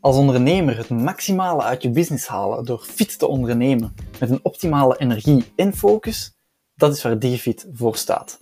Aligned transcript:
Als 0.00 0.16
ondernemer 0.16 0.76
het 0.76 0.88
maximale 0.88 1.62
uit 1.62 1.82
je 1.82 1.90
business 1.90 2.26
halen 2.26 2.64
door 2.64 2.78
fit 2.78 3.18
te 3.18 3.26
ondernemen 3.26 3.94
met 4.20 4.30
een 4.30 4.40
optimale 4.42 4.98
energie 4.98 5.44
en 5.56 5.76
focus, 5.76 6.34
dat 6.74 6.96
is 6.96 7.02
waar 7.02 7.18
DigiFit 7.18 7.68
voor 7.72 7.96
staat. 7.96 8.38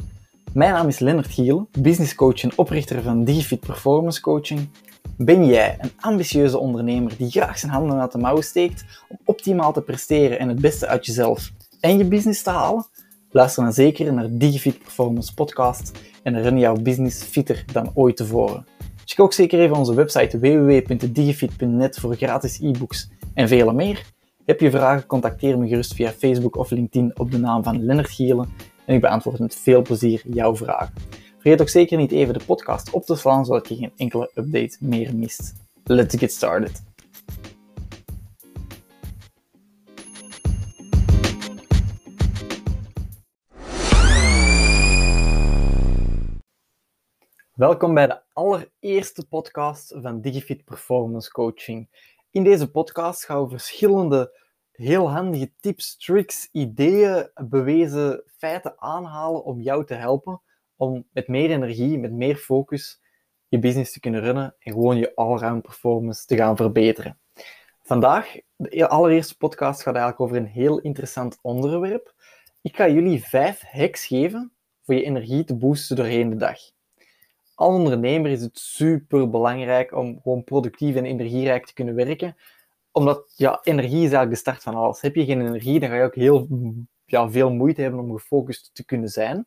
Mijn 0.53 0.72
naam 0.72 0.88
is 0.88 0.99
Lennart 0.99 1.27
Gielen, 1.27 1.69
businesscoach 1.79 2.42
en 2.42 2.58
oprichter 2.58 3.03
van 3.03 3.24
DigiFit 3.24 3.61
Performance 3.61 4.21
Coaching. 4.21 4.69
Ben 5.17 5.47
jij 5.47 5.77
een 5.81 5.90
ambitieuze 6.01 6.58
ondernemer 6.58 7.17
die 7.17 7.31
graag 7.31 7.59
zijn 7.59 7.73
handen 7.73 8.01
uit 8.01 8.13
de 8.13 8.19
mouwen 8.19 8.45
steekt 8.45 8.85
om 9.09 9.19
optimaal 9.25 9.73
te 9.73 9.83
presteren 9.83 10.38
en 10.38 10.49
het 10.49 10.61
beste 10.61 10.87
uit 10.87 11.07
jezelf 11.07 11.53
en 11.81 11.99
je 11.99 12.04
business 12.04 12.43
te 12.43 12.51
halen? 12.51 12.87
Luister 13.31 13.63
dan 13.63 13.73
zeker 13.73 14.13
naar 14.13 14.29
DigiFit 14.31 14.79
Performance 14.79 15.35
Podcast 15.35 15.91
en 16.23 16.43
run 16.43 16.59
jouw 16.59 16.77
business 16.77 17.23
fitter 17.23 17.65
dan 17.73 17.91
ooit 17.95 18.16
tevoren. 18.16 18.66
Check 19.06 19.20
ook 19.20 19.33
zeker 19.33 19.60
even 19.60 19.77
onze 19.77 19.95
website 19.95 20.38
www.digifit.net 20.38 21.98
voor 21.98 22.15
gratis 22.15 22.60
e-books 22.60 23.10
en 23.34 23.48
vele 23.48 23.73
meer. 23.73 24.05
Heb 24.45 24.60
je 24.60 24.70
vragen, 24.70 25.06
contacteer 25.06 25.59
me 25.59 25.69
gerust 25.69 25.95
via 25.95 26.10
Facebook 26.10 26.56
of 26.56 26.70
LinkedIn 26.70 27.19
op 27.19 27.30
de 27.30 27.38
naam 27.38 27.62
van 27.62 27.84
Lennart 27.84 28.10
Gielen 28.10 28.48
en 28.84 28.95
ik 28.95 29.01
beantwoord 29.01 29.38
met 29.38 29.56
veel 29.56 29.82
plezier 29.82 30.23
jouw 30.30 30.56
vragen. 30.56 30.95
Vergeet 31.38 31.60
ook 31.60 31.69
zeker 31.69 31.98
niet 31.98 32.12
even 32.12 32.34
de 32.34 32.45
podcast 32.46 32.91
op 32.91 33.05
te 33.05 33.16
slaan, 33.16 33.45
zodat 33.45 33.69
je 33.69 33.77
geen 33.77 33.92
enkele 33.96 34.30
update 34.34 34.77
meer 34.80 35.16
mist. 35.16 35.52
Let's 35.84 36.18
get 36.18 36.32
started. 36.32 36.82
Welkom 47.56 47.95
bij 47.95 48.06
de 48.06 48.20
allereerste 48.33 49.26
podcast 49.29 49.95
van 49.96 50.21
Digifit 50.21 50.65
Performance 50.65 51.30
Coaching. 51.30 51.88
In 52.30 52.45
deze 52.45 52.71
podcast 52.71 53.24
gaan 53.24 53.43
we 53.43 53.48
verschillende 53.48 54.38
heel 54.73 55.10
handige 55.10 55.52
tips, 55.60 55.96
tricks, 55.96 56.48
ideeën, 56.52 57.30
bewezen 57.35 58.23
feiten 58.37 58.80
aanhalen 58.80 59.45
om 59.45 59.60
jou 59.60 59.85
te 59.85 59.95
helpen 59.95 60.43
om 60.76 61.07
met 61.13 61.29
meer 61.29 61.51
energie, 61.51 61.98
met 61.98 62.13
meer 62.13 62.37
focus 62.37 63.01
je 63.48 63.59
business 63.59 63.93
te 63.93 64.00
kunnen 64.00 64.20
runnen 64.20 64.54
en 64.58 64.72
gewoon 64.72 64.96
je 64.96 65.14
allround 65.14 65.62
performance 65.62 66.26
te 66.26 66.36
gaan 66.36 66.56
verbeteren. 66.56 67.18
Vandaag, 67.82 68.36
de 68.56 68.88
allereerste 68.88 69.36
podcast 69.36 69.82
gaat 69.82 69.94
eigenlijk 69.94 70.20
over 70.20 70.36
een 70.36 70.52
heel 70.52 70.80
interessant 70.80 71.38
onderwerp. 71.42 72.14
Ik 72.62 72.76
ga 72.76 72.88
jullie 72.88 73.24
vijf 73.24 73.60
hacks 73.60 74.06
geven 74.06 74.52
voor 74.84 74.94
je 74.94 75.04
energie 75.04 75.44
te 75.44 75.56
boosten 75.56 75.96
doorheen 75.96 76.30
de 76.30 76.36
dag 76.36 76.74
als 77.56 77.74
ondernemer 77.74 78.30
is 78.30 78.40
het 78.40 78.58
super 78.58 79.30
belangrijk 79.30 79.92
om 79.92 80.20
gewoon 80.22 80.44
productief 80.44 80.96
en 80.96 81.04
energierijk 81.04 81.66
te 81.66 81.74
kunnen 81.74 81.94
werken. 81.94 82.36
Omdat 82.92 83.32
ja, 83.36 83.60
energie 83.62 83.96
is 83.96 84.00
eigenlijk 84.00 84.30
de 84.30 84.36
start 84.36 84.62
van 84.62 84.74
alles. 84.74 85.00
Heb 85.00 85.14
je 85.14 85.24
geen 85.24 85.40
energie, 85.40 85.80
dan 85.80 85.88
ga 85.88 85.96
je 85.96 86.04
ook 86.04 86.14
heel 86.14 86.48
ja, 87.04 87.30
veel 87.30 87.50
moeite 87.50 87.82
hebben 87.82 88.00
om 88.00 88.12
gefocust 88.12 88.70
te 88.72 88.84
kunnen 88.84 89.08
zijn. 89.08 89.46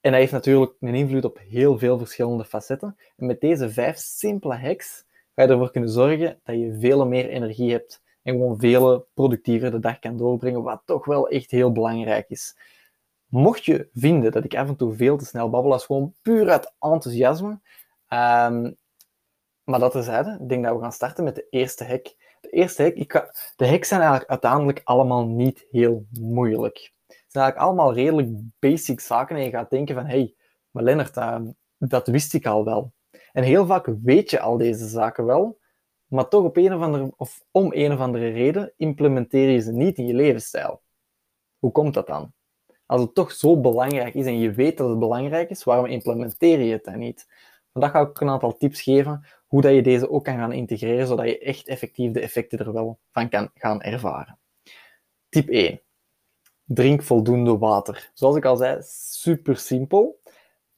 En 0.00 0.10
dat 0.10 0.20
heeft 0.20 0.32
natuurlijk 0.32 0.72
een 0.80 0.94
invloed 0.94 1.24
op 1.24 1.38
heel 1.48 1.78
veel 1.78 1.98
verschillende 1.98 2.44
facetten. 2.44 2.96
En 3.16 3.26
met 3.26 3.40
deze 3.40 3.70
vijf 3.70 3.96
simpele 3.96 4.56
hacks 4.56 5.04
ga 5.34 5.42
je 5.42 5.48
ervoor 5.48 5.70
kunnen 5.70 5.90
zorgen 5.90 6.40
dat 6.44 6.56
je 6.56 6.76
veel 6.80 7.06
meer 7.06 7.28
energie 7.28 7.70
hebt 7.70 8.02
en 8.22 8.32
gewoon 8.32 8.58
veel 8.58 9.08
productiever 9.14 9.70
de 9.70 9.78
dag 9.78 9.98
kan 9.98 10.16
doorbrengen, 10.16 10.62
wat 10.62 10.82
toch 10.84 11.04
wel 11.04 11.28
echt 11.28 11.50
heel 11.50 11.72
belangrijk 11.72 12.28
is. 12.28 12.56
Mocht 13.28 13.64
je 13.64 13.88
vinden 13.94 14.32
dat 14.32 14.44
ik 14.44 14.56
af 14.56 14.68
en 14.68 14.76
toe 14.76 14.94
veel 14.94 15.16
te 15.16 15.24
snel 15.24 15.50
babbel, 15.50 15.74
is 15.74 15.84
gewoon 15.84 16.14
puur 16.22 16.50
uit 16.50 16.74
enthousiasme. 16.78 17.60
Um, 18.08 18.76
maar 19.64 19.78
dat 19.80 19.92
terzijde, 19.92 20.38
ik 20.40 20.48
denk 20.48 20.64
dat 20.64 20.74
we 20.74 20.80
gaan 20.80 20.92
starten 20.92 21.24
met 21.24 21.34
de 21.34 21.46
eerste 21.50 21.84
hack. 21.84 22.04
De 22.40 22.48
eerste 22.48 22.82
hack, 22.82 22.94
ik 22.94 23.12
de 23.56 23.68
hacks 23.68 23.88
zijn 23.88 24.00
eigenlijk 24.00 24.30
uiteindelijk 24.30 24.80
allemaal 24.84 25.26
niet 25.26 25.66
heel 25.70 26.06
moeilijk. 26.20 26.92
Het 27.06 27.16
zijn 27.28 27.44
eigenlijk 27.44 27.56
allemaal 27.56 27.94
redelijk 27.94 28.28
basic 28.58 29.00
zaken 29.00 29.36
en 29.36 29.42
je 29.42 29.50
gaat 29.50 29.70
denken 29.70 29.94
van, 29.94 30.06
hey, 30.06 30.34
maar 30.70 30.82
Lennart, 30.82 31.16
uh, 31.16 31.40
dat 31.78 32.06
wist 32.06 32.34
ik 32.34 32.46
al 32.46 32.64
wel. 32.64 32.92
En 33.32 33.42
heel 33.42 33.66
vaak 33.66 33.88
weet 34.02 34.30
je 34.30 34.40
al 34.40 34.56
deze 34.56 34.88
zaken 34.88 35.24
wel, 35.24 35.58
maar 36.06 36.28
toch 36.28 36.44
op 36.44 36.56
een 36.56 36.74
of 36.74 36.82
andere, 36.82 37.12
of 37.16 37.44
om 37.50 37.72
een 37.72 37.92
of 37.92 37.98
andere 37.98 38.28
reden 38.28 38.72
implementeer 38.76 39.50
je 39.50 39.60
ze 39.60 39.72
niet 39.72 39.98
in 39.98 40.06
je 40.06 40.14
levensstijl. 40.14 40.82
Hoe 41.58 41.72
komt 41.72 41.94
dat 41.94 42.06
dan? 42.06 42.32
Als 42.88 43.00
het 43.00 43.14
toch 43.14 43.32
zo 43.32 43.60
belangrijk 43.60 44.14
is 44.14 44.26
en 44.26 44.38
je 44.38 44.52
weet 44.52 44.76
dat 44.76 44.88
het 44.88 44.98
belangrijk 44.98 45.50
is, 45.50 45.64
waarom 45.64 45.86
implementeer 45.86 46.60
je 46.60 46.72
het 46.72 46.84
dan 46.84 46.98
niet? 46.98 47.28
Vandaag 47.72 47.90
ga 47.90 48.00
ik 48.00 48.20
een 48.20 48.28
aantal 48.28 48.56
tips 48.56 48.82
geven 48.82 49.26
hoe 49.46 49.60
dat 49.60 49.74
je 49.74 49.82
deze 49.82 50.10
ook 50.10 50.24
kan 50.24 50.36
gaan 50.36 50.52
integreren, 50.52 51.06
zodat 51.06 51.26
je 51.26 51.38
echt 51.38 51.68
effectief 51.68 52.12
de 52.12 52.20
effecten 52.20 52.58
er 52.58 52.72
wel 52.72 52.98
van 53.12 53.28
kan 53.28 53.50
gaan 53.54 53.82
ervaren. 53.82 54.38
Tip 55.28 55.48
1. 55.48 55.80
Drink 56.64 57.02
voldoende 57.02 57.58
water. 57.58 58.10
Zoals 58.14 58.36
ik 58.36 58.44
al 58.44 58.56
zei, 58.56 58.78
super 58.82 59.56
simpel. 59.56 60.20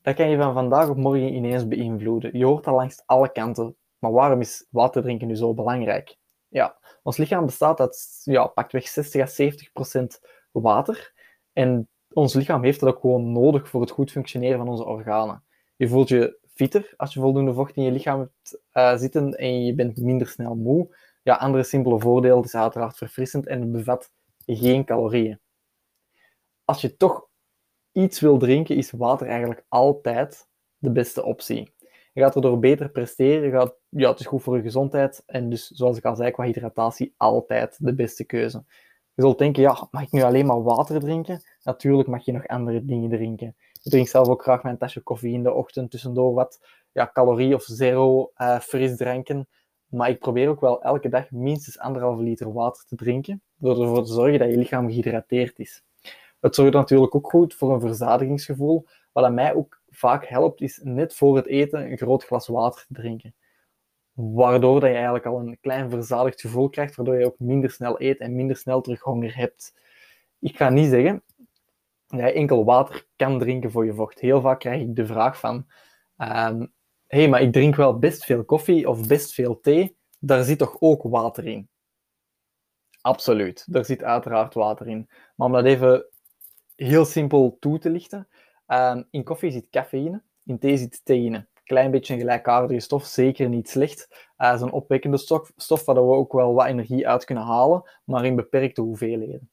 Dat 0.03 0.15
kan 0.15 0.31
je 0.31 0.37
van 0.37 0.54
vandaag 0.54 0.88
op 0.88 0.97
morgen 0.97 1.34
ineens 1.34 1.69
beïnvloeden. 1.69 2.38
Je 2.38 2.44
hoort 2.44 2.65
dat 2.65 2.75
langs 2.75 3.03
alle 3.06 3.32
kanten. 3.32 3.77
Maar 3.98 4.12
waarom 4.12 4.41
is 4.41 4.66
water 4.71 5.03
drinken 5.03 5.27
nu 5.27 5.37
zo 5.37 5.54
belangrijk? 5.54 6.16
Ja, 6.48 6.78
ons 7.03 7.16
lichaam 7.16 7.47
bestaat 7.47 7.81
uit 7.81 8.21
ja, 8.25 8.47
pakweg 8.47 8.88
60 8.88 9.22
à 9.22 9.27
70 9.27 9.72
procent 9.72 10.21
water. 10.53 11.12
En 11.53 11.88
ons 12.12 12.34
lichaam 12.34 12.62
heeft 12.62 12.81
dat 12.81 12.88
ook 12.88 13.00
gewoon 13.00 13.32
nodig 13.32 13.69
voor 13.69 13.81
het 13.81 13.91
goed 13.91 14.10
functioneren 14.10 14.59
van 14.59 14.69
onze 14.69 14.84
organen. 14.84 15.44
Je 15.76 15.88
voelt 15.88 16.09
je 16.09 16.38
fitter 16.54 16.94
als 16.97 17.15
je 17.15 17.21
voldoende 17.21 17.54
vocht 17.54 17.76
in 17.76 17.82
je 17.82 17.93
lichaam 17.93 18.19
hebt 18.19 18.60
uh, 18.72 18.97
zitten 18.97 19.32
en 19.34 19.65
je 19.65 19.75
bent 19.75 19.97
minder 19.97 20.26
snel 20.26 20.54
moe. 20.54 20.97
Ja, 21.22 21.34
andere 21.34 21.62
simpele 21.62 22.00
voordelen 22.00 22.44
is 22.44 22.54
uiteraard 22.54 22.97
verfrissend 22.97 23.47
en 23.47 23.60
het 23.60 23.72
bevat 23.72 24.10
geen 24.47 24.84
calorieën. 24.84 25.41
Als 26.65 26.81
je 26.81 26.97
toch 26.97 27.28
iets 27.93 28.21
wil 28.21 28.38
drinken, 28.38 28.77
is 28.77 28.91
water 28.91 29.27
eigenlijk 29.27 29.65
altijd 29.69 30.48
de 30.78 30.92
beste 30.92 31.25
optie. 31.25 31.72
Je 32.12 32.21
gaat 32.21 32.34
erdoor 32.34 32.59
beter 32.59 32.91
presteren, 32.91 33.50
gaat, 33.50 33.75
ja, 33.88 34.10
het 34.10 34.21
is 34.21 34.27
goed 34.27 34.42
voor 34.42 34.56
je 34.56 34.62
gezondheid 34.62 35.22
en 35.27 35.50
dus, 35.50 35.66
zoals 35.69 35.97
ik 35.97 36.04
al 36.04 36.16
zei, 36.16 36.31
qua 36.31 36.44
hydratatie 36.44 37.15
altijd 37.16 37.77
de 37.78 37.94
beste 37.94 38.25
keuze. 38.25 38.65
Je 39.15 39.22
zult 39.22 39.38
denken, 39.38 39.62
ja, 39.62 39.88
mag 39.91 40.03
ik 40.03 40.12
nu 40.12 40.22
alleen 40.22 40.47
maar 40.47 40.62
water 40.62 41.00
drinken? 41.00 41.42
Natuurlijk 41.62 42.09
mag 42.09 42.25
je 42.25 42.32
nog 42.32 42.47
andere 42.47 42.84
dingen 42.84 43.10
drinken. 43.10 43.56
Ik 43.82 43.91
drink 43.91 44.09
zelf 44.09 44.28
ook 44.28 44.43
graag 44.43 44.62
mijn 44.62 44.78
tasje 44.78 45.00
koffie 45.00 45.32
in 45.32 45.43
de 45.43 45.53
ochtend, 45.53 45.91
tussendoor 45.91 46.34
wat 46.34 46.60
ja, 46.93 47.10
calorie 47.12 47.54
of 47.54 47.62
zero 47.62 48.31
uh, 48.37 48.59
frisdranken. 48.59 49.48
Maar 49.87 50.09
ik 50.09 50.19
probeer 50.19 50.48
ook 50.48 50.60
wel 50.60 50.82
elke 50.82 51.09
dag 51.09 51.31
minstens 51.31 51.78
anderhalve 51.78 52.22
liter 52.22 52.53
water 52.53 52.84
te 52.84 52.97
drinken, 52.97 53.43
door 53.56 53.82
ervoor 53.82 54.04
te 54.04 54.12
zorgen 54.12 54.38
dat 54.38 54.50
je 54.50 54.56
lichaam 54.56 54.88
gehydrateerd 54.88 55.59
is. 55.59 55.82
Het 56.41 56.54
zorgt 56.54 56.72
natuurlijk 56.72 57.15
ook 57.15 57.31
goed 57.31 57.54
voor 57.54 57.72
een 57.72 57.81
verzadigingsgevoel. 57.81 58.87
Wat 59.12 59.25
aan 59.25 59.34
mij 59.34 59.54
ook 59.54 59.81
vaak 59.88 60.27
helpt, 60.27 60.60
is 60.60 60.81
net 60.82 61.15
voor 61.15 61.37
het 61.37 61.47
eten 61.47 61.91
een 61.91 61.98
groot 61.98 62.25
glas 62.25 62.47
water 62.47 62.84
te 62.87 62.94
drinken 62.94 63.34
waardoor 64.15 64.81
dat 64.81 64.88
je 64.88 64.94
eigenlijk 64.94 65.27
al 65.27 65.41
een 65.41 65.59
klein 65.60 65.91
verzadigd 65.91 66.41
gevoel 66.41 66.69
krijgt, 66.69 66.97
waardoor 66.97 67.19
je 67.19 67.27
ook 67.27 67.38
minder 67.38 67.71
snel 67.71 68.00
eet 68.00 68.19
en 68.19 68.37
minder 68.37 68.56
snel 68.56 68.81
terug 68.81 69.00
honger 69.00 69.37
hebt. 69.37 69.75
Ik 70.38 70.56
ga 70.56 70.69
niet 70.69 70.88
zeggen 70.88 71.22
je 72.19 72.32
enkel 72.32 72.65
water 72.65 73.06
kan 73.16 73.38
drinken 73.38 73.71
voor 73.71 73.84
je 73.84 73.94
vocht. 73.94 74.21
Heel 74.21 74.41
vaak 74.41 74.60
krijg 74.60 74.81
ik 74.81 74.97
de 74.97 75.06
vraag 75.06 75.38
van, 75.38 75.66
um, 76.16 76.72
hey, 77.06 77.28
maar 77.28 77.43
ik 77.43 77.53
drink 77.53 77.76
wel 77.76 77.98
best 77.98 78.25
veel 78.25 78.44
koffie 78.44 78.88
of 78.88 79.06
best 79.06 79.34
veel 79.34 79.60
thee, 79.60 79.97
daar 80.19 80.44
zit 80.44 80.59
toch 80.59 80.76
ook 80.81 81.03
water 81.03 81.47
in? 81.47 81.69
Absoluut, 83.00 83.72
daar 83.72 83.84
zit 83.84 84.03
uiteraard 84.03 84.54
water 84.54 84.88
in. 84.88 85.09
Maar 85.37 85.47
om 85.47 85.53
dat 85.53 85.65
even 85.65 86.06
heel 86.75 87.04
simpel 87.04 87.56
toe 87.60 87.78
te 87.78 87.91
lichten, 87.91 88.28
um, 88.66 89.06
in 89.10 89.25
koffie 89.25 89.50
zit 89.50 89.69
cafeïne, 89.71 90.22
in 90.45 90.59
thee 90.59 90.77
zit 90.77 91.01
theïne 91.04 91.48
klein 91.71 91.91
beetje 91.91 92.15
een 92.15 92.21
gelijkaardige 92.21 92.80
stof, 92.80 93.04
zeker 93.04 93.48
niet 93.48 93.68
slecht. 93.68 94.28
Uh, 94.39 94.56
een 94.60 94.72
opwekkende 94.72 95.18
stof, 95.18 95.53
stof 95.56 95.84
waar 95.84 95.95
we 95.95 96.01
ook 96.01 96.33
wel 96.33 96.54
wat 96.54 96.66
energie 96.66 97.09
uit 97.09 97.24
kunnen 97.24 97.45
halen, 97.45 97.83
maar 98.04 98.24
in 98.24 98.36
beperkte 98.36 98.80
hoeveelheden. 98.80 99.51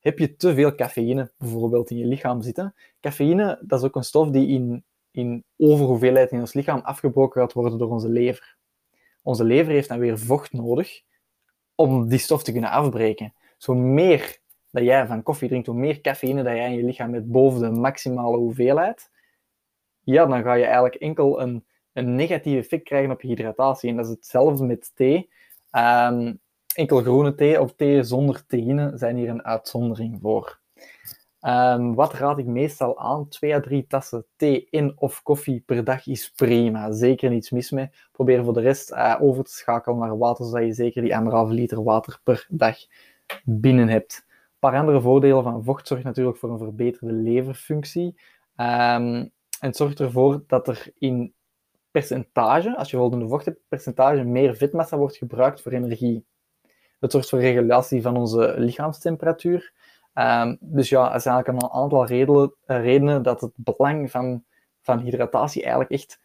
Heb 0.00 0.18
je 0.18 0.36
te 0.36 0.54
veel 0.54 0.74
cafeïne 0.74 1.30
bijvoorbeeld 1.38 1.90
in 1.90 1.96
je 1.96 2.06
lichaam 2.06 2.42
zitten? 2.42 2.74
Cafeïne, 3.00 3.58
dat 3.62 3.78
is 3.78 3.84
ook 3.86 3.96
een 3.96 4.04
stof 4.04 4.30
die 4.30 4.48
in, 4.48 4.84
in 5.10 5.44
overhoeveelheid 5.56 6.30
in 6.30 6.40
ons 6.40 6.54
lichaam 6.54 6.80
afgebroken 6.80 7.40
gaat 7.40 7.52
worden 7.52 7.78
door 7.78 7.90
onze 7.90 8.08
lever. 8.08 8.56
Onze 9.22 9.44
lever 9.44 9.72
heeft 9.72 9.88
dan 9.88 9.98
weer 9.98 10.18
vocht 10.18 10.52
nodig 10.52 11.02
om 11.74 12.08
die 12.08 12.18
stof 12.18 12.42
te 12.42 12.52
kunnen 12.52 12.70
afbreken. 12.70 13.34
Zo 13.58 13.74
meer 13.74 14.38
dat 14.70 14.84
jij 14.84 15.06
van 15.06 15.22
koffie 15.22 15.48
drinkt, 15.48 15.66
hoe 15.66 15.76
meer 15.76 16.00
cafeïne 16.00 16.42
dat 16.42 16.56
jij 16.56 16.70
in 16.70 16.76
je 16.76 16.84
lichaam 16.84 17.12
hebt 17.12 17.30
boven 17.30 17.60
de 17.60 17.80
maximale 17.80 18.36
hoeveelheid, 18.36 19.10
ja, 20.04 20.26
dan 20.26 20.42
ga 20.42 20.54
je 20.54 20.64
eigenlijk 20.64 20.94
enkel 20.94 21.40
een, 21.40 21.64
een 21.92 22.14
negatief 22.14 22.58
effect 22.58 22.84
krijgen 22.84 23.10
op 23.10 23.22
je 23.22 23.28
hydratatie. 23.28 23.90
En 23.90 23.96
dat 23.96 24.04
is 24.04 24.10
hetzelfde 24.10 24.64
met 24.64 24.92
thee. 24.94 25.30
Um, 25.76 26.40
enkel 26.80 27.02
groene 27.02 27.34
thee 27.34 27.60
of 27.60 27.74
thee 27.74 28.02
zonder 28.02 28.46
theïne 28.46 28.92
zijn 28.94 29.16
hier 29.16 29.28
een 29.28 29.44
uitzondering 29.44 30.18
voor. 30.22 30.58
Um, 31.46 31.94
wat 31.94 32.12
raad 32.12 32.38
ik 32.38 32.46
meestal 32.46 32.98
aan? 32.98 33.28
Twee 33.28 33.54
à 33.54 33.60
drie 33.60 33.86
tassen 33.86 34.26
thee 34.36 34.66
in 34.70 34.92
of 34.96 35.22
koffie 35.22 35.62
per 35.66 35.84
dag 35.84 36.06
is 36.06 36.30
prima. 36.30 36.92
Zeker 36.92 37.30
niets 37.30 37.50
mis 37.50 37.70
mee. 37.70 37.90
Probeer 38.12 38.44
voor 38.44 38.52
de 38.52 38.60
rest 38.60 38.92
uh, 38.92 39.16
over 39.20 39.44
te 39.44 39.52
schakelen 39.52 39.98
naar 39.98 40.18
water, 40.18 40.44
zodat 40.44 40.64
je 40.64 40.72
zeker 40.72 41.02
die 41.02 41.16
anderhalve 41.16 41.52
liter 41.52 41.82
water 41.82 42.20
per 42.24 42.46
dag 42.48 42.76
binnen 43.44 43.88
hebt. 43.88 44.24
Een 44.26 44.70
paar 44.70 44.80
andere 44.80 45.00
voordelen 45.00 45.42
van 45.42 45.64
vocht 45.64 45.86
zorgt 45.86 46.04
natuurlijk 46.04 46.36
voor 46.36 46.50
een 46.50 46.58
verbeterde 46.58 47.12
leverfunctie. 47.12 48.06
Um, 48.56 49.30
en 49.60 49.68
het 49.68 49.76
zorgt 49.76 50.00
ervoor 50.00 50.42
dat 50.46 50.68
er 50.68 50.92
in 50.98 51.34
percentage, 51.90 52.76
als 52.76 52.90
je 52.90 52.96
voldoende 52.96 53.28
vocht 53.28 53.44
hebt, 53.44 53.60
percentage 53.68 54.24
meer 54.24 54.56
vetmassa 54.56 54.96
wordt 54.96 55.16
gebruikt 55.16 55.62
voor 55.62 55.72
energie. 55.72 56.24
Dat 57.00 57.12
zorgt 57.12 57.28
voor 57.28 57.40
regulatie 57.40 58.02
van 58.02 58.16
onze 58.16 58.54
lichaamstemperatuur. 58.56 59.72
Um, 60.14 60.58
dus 60.60 60.88
ja, 60.88 61.14
er 61.14 61.20
zijn 61.20 61.34
eigenlijk 61.34 61.64
een 61.64 61.80
aantal 61.80 62.06
redenen, 62.06 62.54
uh, 62.66 62.82
redenen 62.82 63.22
dat 63.22 63.40
het 63.40 63.52
belang 63.54 64.10
van, 64.10 64.44
van 64.80 64.98
hydratatie 64.98 65.62
eigenlijk 65.62 65.90
echt 65.90 66.20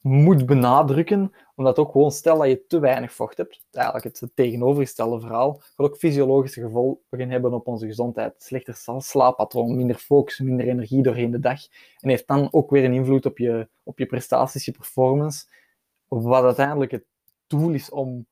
moet 0.00 0.46
benadrukken, 0.46 1.32
omdat 1.54 1.78
ook 1.78 1.92
gewoon, 1.92 2.10
stel 2.10 2.38
dat 2.38 2.48
je 2.48 2.66
te 2.66 2.78
weinig 2.78 3.12
vocht 3.12 3.36
hebt, 3.36 3.64
eigenlijk 3.70 4.04
het 4.04 4.30
tegenovergestelde 4.34 5.20
verhaal, 5.20 5.52
gaat 5.52 5.72
ook 5.76 5.96
fysiologische 5.96 6.60
gevolgen 6.60 7.30
hebben 7.30 7.52
op 7.52 7.66
onze 7.66 7.86
gezondheid. 7.86 8.34
Slechter 8.38 8.76
slaappatroon, 8.98 9.76
minder 9.76 9.96
focus, 9.96 10.38
minder 10.38 10.68
energie 10.68 11.02
doorheen 11.02 11.30
de 11.30 11.40
dag. 11.40 11.60
En 11.98 12.08
heeft 12.08 12.26
dan 12.26 12.48
ook 12.50 12.70
weer 12.70 12.84
een 12.84 12.92
invloed 12.92 13.26
op 13.26 13.38
je, 13.38 13.68
op 13.82 13.98
je 13.98 14.06
prestaties, 14.06 14.64
je 14.64 14.72
performance, 14.72 15.46
wat 16.08 16.44
uiteindelijk 16.44 16.90
het 16.90 17.04
doel 17.46 17.70
is 17.70 17.90
om, 17.90 18.26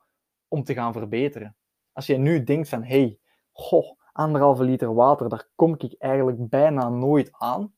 om 0.49 0.65
te 0.65 0.75
gaan 0.75 0.93
verbeteren. 0.93 1.55
Als 1.96 2.06
je 2.06 2.16
nu 2.16 2.44
denkt 2.44 2.69
van, 2.69 2.82
hey, 2.82 3.19
goh, 3.52 3.98
anderhalve 4.12 4.64
liter 4.64 4.94
water, 4.94 5.28
daar 5.28 5.48
kom 5.54 5.75
ik 5.78 5.94
eigenlijk 5.98 6.48
bijna 6.48 6.88
nooit 6.88 7.32
aan. 7.32 7.72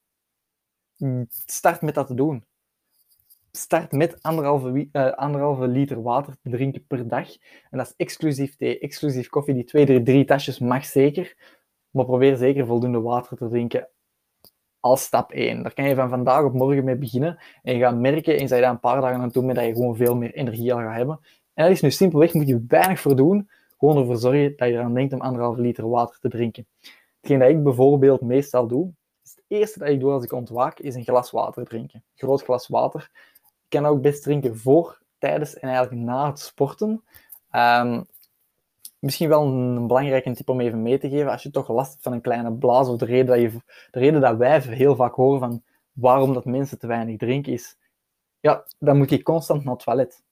Start 1.47 1.83
met 1.83 1.95
dat 1.95 2.07
te 2.07 2.15
doen. 2.15 2.45
Start 3.53 3.93
met 3.93 4.23
anderhalve, 4.23 4.89
uh, 4.93 5.13
anderhalve 5.13 5.67
liter 5.67 6.03
water 6.03 6.37
te 6.43 6.51
drinken 6.51 6.87
per 6.87 7.09
dag. 7.09 7.29
En 7.71 7.79
dat 7.79 7.87
is 7.87 7.95
exclusief 7.97 8.57
thee, 8.57 8.79
exclusief 8.79 9.29
koffie. 9.29 9.55
Die 9.55 9.65
twee, 9.65 9.87
drie, 9.87 10.03
drie 10.03 10.25
tasjes 10.25 10.59
mag 10.59 10.85
zeker. 10.85 11.37
Maar 11.91 12.05
probeer 12.05 12.37
zeker 12.37 12.67
voldoende 12.67 13.01
water 13.01 13.37
te 13.37 13.49
drinken 13.49 13.89
als 14.81 15.03
stap 15.03 15.33
1. 15.33 15.63
Daar 15.63 15.75
kan 15.75 15.89
je 15.89 15.95
van 15.95 16.09
vandaag 16.09 16.45
op 16.45 16.53
morgen 16.53 16.85
mee 16.85 16.97
beginnen. 16.97 17.39
En 17.63 17.75
je 17.75 17.81
gaat 17.81 17.97
merken, 17.97 18.33
eens 18.39 18.51
dat 18.51 18.59
je 18.59 18.65
daar 18.65 18.73
een 18.73 18.81
paar 18.81 19.01
dagen 19.01 19.21
aan 19.21 19.31
toe 19.31 19.45
met 19.45 19.57
dat 19.57 19.65
je 19.65 19.73
gewoon 19.73 19.97
veel 19.97 20.17
meer 20.17 20.35
energie 20.35 20.75
al 20.75 20.81
gaat 20.81 20.97
hebben. 20.97 21.21
En 21.55 21.65
dat 21.65 21.73
is 21.73 21.81
nu 21.81 21.91
simpelweg, 21.91 22.35
moet 22.35 22.49
je 22.49 22.65
weinig 22.69 23.01
voor 23.01 23.17
doen. 23.17 23.49
Gewoon 23.79 23.97
ervoor 23.97 24.17
zorgen 24.17 24.57
dat 24.57 24.69
je 24.69 24.75
eraan 24.75 24.95
denkt 24.95 25.13
om 25.13 25.21
anderhalve 25.21 25.61
liter 25.61 25.89
water 25.89 26.19
te 26.19 26.29
drinken. 26.29 26.67
Hetgeen 27.21 27.39
dat 27.39 27.49
ik 27.49 27.63
bijvoorbeeld 27.63 28.21
meestal 28.21 28.67
doe, 28.67 28.93
is 29.25 29.31
het 29.31 29.45
eerste 29.49 29.79
dat 29.79 29.89
ik 29.89 30.01
doe 30.01 30.13
als 30.13 30.25
ik 30.25 30.33
ontwaak, 30.33 30.79
is 30.79 30.95
een 30.95 31.05
glas 31.05 31.31
water 31.31 31.65
drinken. 31.65 32.03
Een 32.17 32.27
groot 32.27 32.43
glas 32.43 32.69
water. 32.69 33.11
Ik 33.35 33.79
kan 33.79 33.87
ook 33.87 34.01
best 34.01 34.23
drinken 34.23 34.57
voor, 34.57 35.03
tijdens 35.19 35.59
en 35.59 35.69
eigenlijk 35.69 36.03
na 36.03 36.27
het 36.27 36.39
sporten. 36.39 37.05
Um, 37.53 38.07
misschien 38.99 39.29
wel 39.29 39.43
een 39.43 39.87
belangrijke 39.87 40.33
tip 40.33 40.49
om 40.49 40.61
even 40.61 40.83
mee 40.83 40.99
te 40.99 41.09
geven. 41.09 41.31
Als 41.31 41.43
je 41.43 41.51
toch 41.51 41.69
last 41.69 41.91
hebt 41.91 42.03
van 42.03 42.13
een 42.13 42.21
kleine 42.21 42.53
blaas, 42.53 42.89
of 42.89 42.97
de 42.97 43.05
reden 43.05 43.27
dat, 43.27 43.41
je, 43.41 43.51
de 43.91 43.99
reden 43.99 44.21
dat 44.21 44.37
wij 44.37 44.61
heel 44.61 44.97
vaak 44.97 45.15
horen 45.15 45.41
van 45.41 45.63
waarom 45.93 46.33
dat 46.33 46.45
mensen 46.45 46.79
te 46.79 46.87
weinig 46.87 47.17
drinken, 47.17 47.53
is 47.53 47.77
ja, 48.41 48.65
dan 48.79 48.97
moet 48.97 49.11
je 49.11 49.23
constant 49.23 49.65
naar 49.65 49.75
het 49.75 49.85
toilet. 49.85 50.23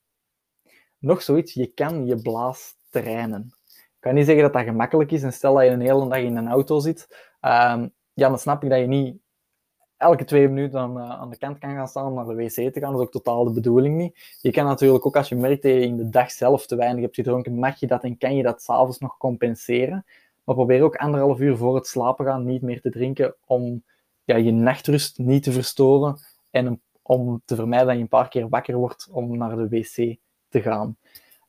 Nog 0.99 1.23
zoiets, 1.23 1.53
je 1.53 1.67
kan 1.67 2.07
je 2.07 2.23
blaas 2.23 2.75
trainen. 2.91 3.55
Ik 3.67 3.97
kan 4.01 4.15
niet 4.15 4.25
zeggen 4.25 4.43
dat 4.43 4.53
dat 4.53 4.63
gemakkelijk 4.63 5.13
is. 5.13 5.23
En 5.23 5.33
stel 5.33 5.55
dat 5.55 5.65
je 5.65 5.71
een 5.71 5.81
hele 5.81 6.09
dag 6.09 6.19
in 6.19 6.37
een 6.37 6.49
auto 6.49 6.79
zit, 6.79 7.07
um, 7.41 7.93
ja, 8.13 8.29
dan 8.29 8.39
snap 8.39 8.63
ik 8.63 8.71
dat 8.71 8.79
je 8.79 8.87
niet 8.87 9.17
elke 9.97 10.25
twee 10.25 10.49
minuten 10.49 10.81
aan, 10.81 10.99
uh, 10.99 11.11
aan, 11.11 11.31
de 11.31 11.39
kant 11.39 11.59
kan 11.59 11.75
gaan 11.75 11.89
staan 11.89 12.07
om 12.07 12.15
naar 12.15 12.27
de 12.27 12.35
wc 12.35 12.73
te 12.73 12.81
gaan. 12.81 12.93
Dat 12.93 13.01
is 13.01 13.07
ook 13.07 13.13
totaal 13.13 13.45
de 13.45 13.53
bedoeling 13.53 13.97
niet. 13.97 14.37
Je 14.41 14.51
kan 14.51 14.65
natuurlijk 14.65 15.07
ook, 15.07 15.17
als 15.17 15.29
je 15.29 15.37
merkt 15.37 15.63
dat 15.63 15.73
je 15.73 15.81
in 15.81 15.97
de 15.97 16.09
dag 16.09 16.31
zelf 16.31 16.67
te 16.67 16.77
weinig 16.77 17.03
hebt 17.03 17.15
gedronken, 17.15 17.59
mag 17.59 17.81
je 17.81 17.87
dat 17.87 18.03
en 18.03 18.19
kan 18.19 18.37
je 18.37 18.43
dat 18.43 18.63
s'avonds 18.63 18.99
nog 18.99 19.17
compenseren. 19.17 20.05
Maar 20.45 20.55
probeer 20.55 20.83
ook 20.83 20.97
anderhalf 20.97 21.41
uur 21.41 21.57
voor 21.57 21.75
het 21.75 21.87
slapen 21.87 22.25
gaan 22.25 22.45
niet 22.45 22.63
meer 22.63 22.81
te 22.81 22.91
drinken 22.91 23.37
om 23.47 23.85
ja, 24.25 24.37
je 24.37 24.53
nachtrust 24.53 25.19
niet 25.19 25.43
te 25.43 25.53
verstoren 25.53 26.19
en 26.51 26.81
om 27.03 27.43
te 27.45 27.55
vermijden 27.55 27.87
dat 27.87 27.97
je 27.97 28.03
een 28.03 28.09
paar 28.09 28.29
keer 28.29 28.49
wakker 28.49 28.75
wordt 28.75 29.09
om 29.11 29.37
naar 29.37 29.57
de 29.57 29.69
wc 29.69 30.17
te 30.49 30.63
gaan. 30.63 30.97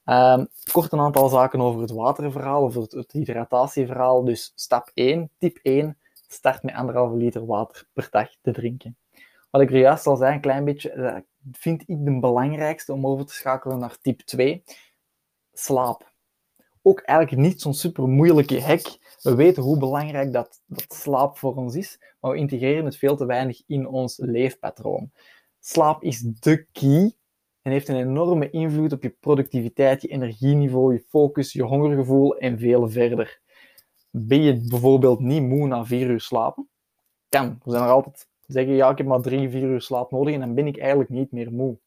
Um, 0.09 0.47
kort 0.71 0.91
een 0.91 0.99
aantal 0.99 1.29
zaken 1.29 1.61
over 1.61 1.81
het 1.81 1.91
waterverhaal, 1.91 2.63
over 2.63 2.81
het, 2.81 3.11
hydratatieverhaal. 3.11 4.23
Dus 4.23 4.51
stap 4.55 4.91
1, 4.93 5.29
tip 5.37 5.59
1, 5.61 5.97
start 6.27 6.63
met 6.63 6.75
anderhalve 6.75 7.15
liter 7.15 7.45
water 7.45 7.87
per 7.93 8.07
dag 8.11 8.29
te 8.41 8.51
drinken. 8.51 8.97
Wat 9.49 9.61
ik 9.61 9.69
er 9.69 9.77
juist 9.77 10.07
al 10.07 10.15
zei, 10.15 10.33
een 10.33 10.41
klein 10.41 10.65
beetje, 10.65 10.93
uh, 10.93 11.17
vind 11.51 11.81
ik 11.81 12.05
de 12.05 12.19
belangrijkste 12.19 12.93
om 12.93 13.07
over 13.07 13.25
te 13.25 13.33
schakelen 13.33 13.79
naar 13.79 13.97
tip 14.01 14.19
2, 14.19 14.63
slaap. 15.53 16.11
Ook 16.81 16.99
eigenlijk 16.99 17.41
niet 17.47 17.61
zo'n 17.61 17.73
super 17.73 18.07
moeilijke 18.07 18.61
hack. 18.61 18.97
We 19.21 19.35
weten 19.35 19.63
hoe 19.63 19.77
belangrijk 19.77 20.33
dat, 20.33 20.61
dat 20.65 20.93
slaap 20.93 21.37
voor 21.37 21.55
ons 21.55 21.75
is, 21.75 21.99
maar 22.19 22.31
we 22.31 22.37
integreren 22.37 22.85
het 22.85 22.97
veel 22.97 23.15
te 23.15 23.25
weinig 23.25 23.63
in 23.65 23.87
ons 23.87 24.17
leefpatroon. 24.17 25.11
Slaap 25.59 26.03
is 26.03 26.19
de 26.19 26.65
key 26.71 27.15
en 27.67 27.73
heeft 27.73 27.87
een 27.87 27.95
enorme 27.95 28.49
invloed 28.49 28.93
op 28.93 29.03
je 29.03 29.09
productiviteit, 29.09 30.01
je 30.01 30.07
energieniveau, 30.07 30.93
je 30.93 31.05
focus, 31.07 31.53
je 31.53 31.63
hongergevoel 31.63 32.37
en 32.37 32.59
veel 32.59 32.89
verder. 32.89 33.41
Ben 34.09 34.41
je 34.41 34.65
bijvoorbeeld 34.69 35.19
niet 35.19 35.41
moe 35.41 35.67
na 35.67 35.85
vier 35.85 36.09
uur 36.09 36.19
slapen? 36.19 36.69
Kan. 37.29 37.59
We 37.63 37.71
zijn 37.71 37.83
er 37.83 37.89
altijd 37.89 38.27
zeggen, 38.45 38.73
ja, 38.73 38.89
ik 38.89 38.97
heb 38.97 39.07
maar 39.07 39.21
drie, 39.21 39.49
vier 39.49 39.63
uur 39.63 39.81
slaap 39.81 40.11
nodig 40.11 40.33
en 40.33 40.39
dan 40.39 40.53
ben 40.53 40.67
ik 40.67 40.77
eigenlijk 40.77 41.09
niet 41.09 41.31
meer 41.31 41.51
moe. 41.53 41.77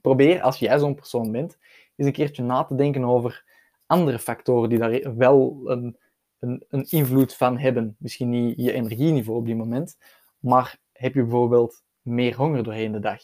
Probeer, 0.00 0.42
als 0.42 0.58
jij 0.58 0.78
zo'n 0.78 0.94
persoon 0.94 1.32
bent, 1.32 1.58
eens 1.96 2.06
een 2.06 2.12
keertje 2.12 2.42
na 2.42 2.64
te 2.64 2.74
denken 2.74 3.04
over 3.04 3.44
andere 3.86 4.18
factoren 4.18 4.68
die 4.68 4.78
daar 4.78 5.16
wel 5.16 5.60
een, 5.64 5.96
een, 6.38 6.64
een 6.68 6.86
invloed 6.88 7.34
van 7.34 7.58
hebben. 7.58 7.96
Misschien 7.98 8.30
niet 8.30 8.54
je 8.56 8.72
energieniveau 8.72 9.38
op 9.38 9.46
die 9.46 9.56
moment, 9.56 9.98
maar 10.38 10.78
heb 10.92 11.14
je 11.14 11.22
bijvoorbeeld 11.22 11.82
meer 12.02 12.36
honger 12.36 12.62
doorheen 12.62 12.92
de 12.92 13.00
dag? 13.00 13.22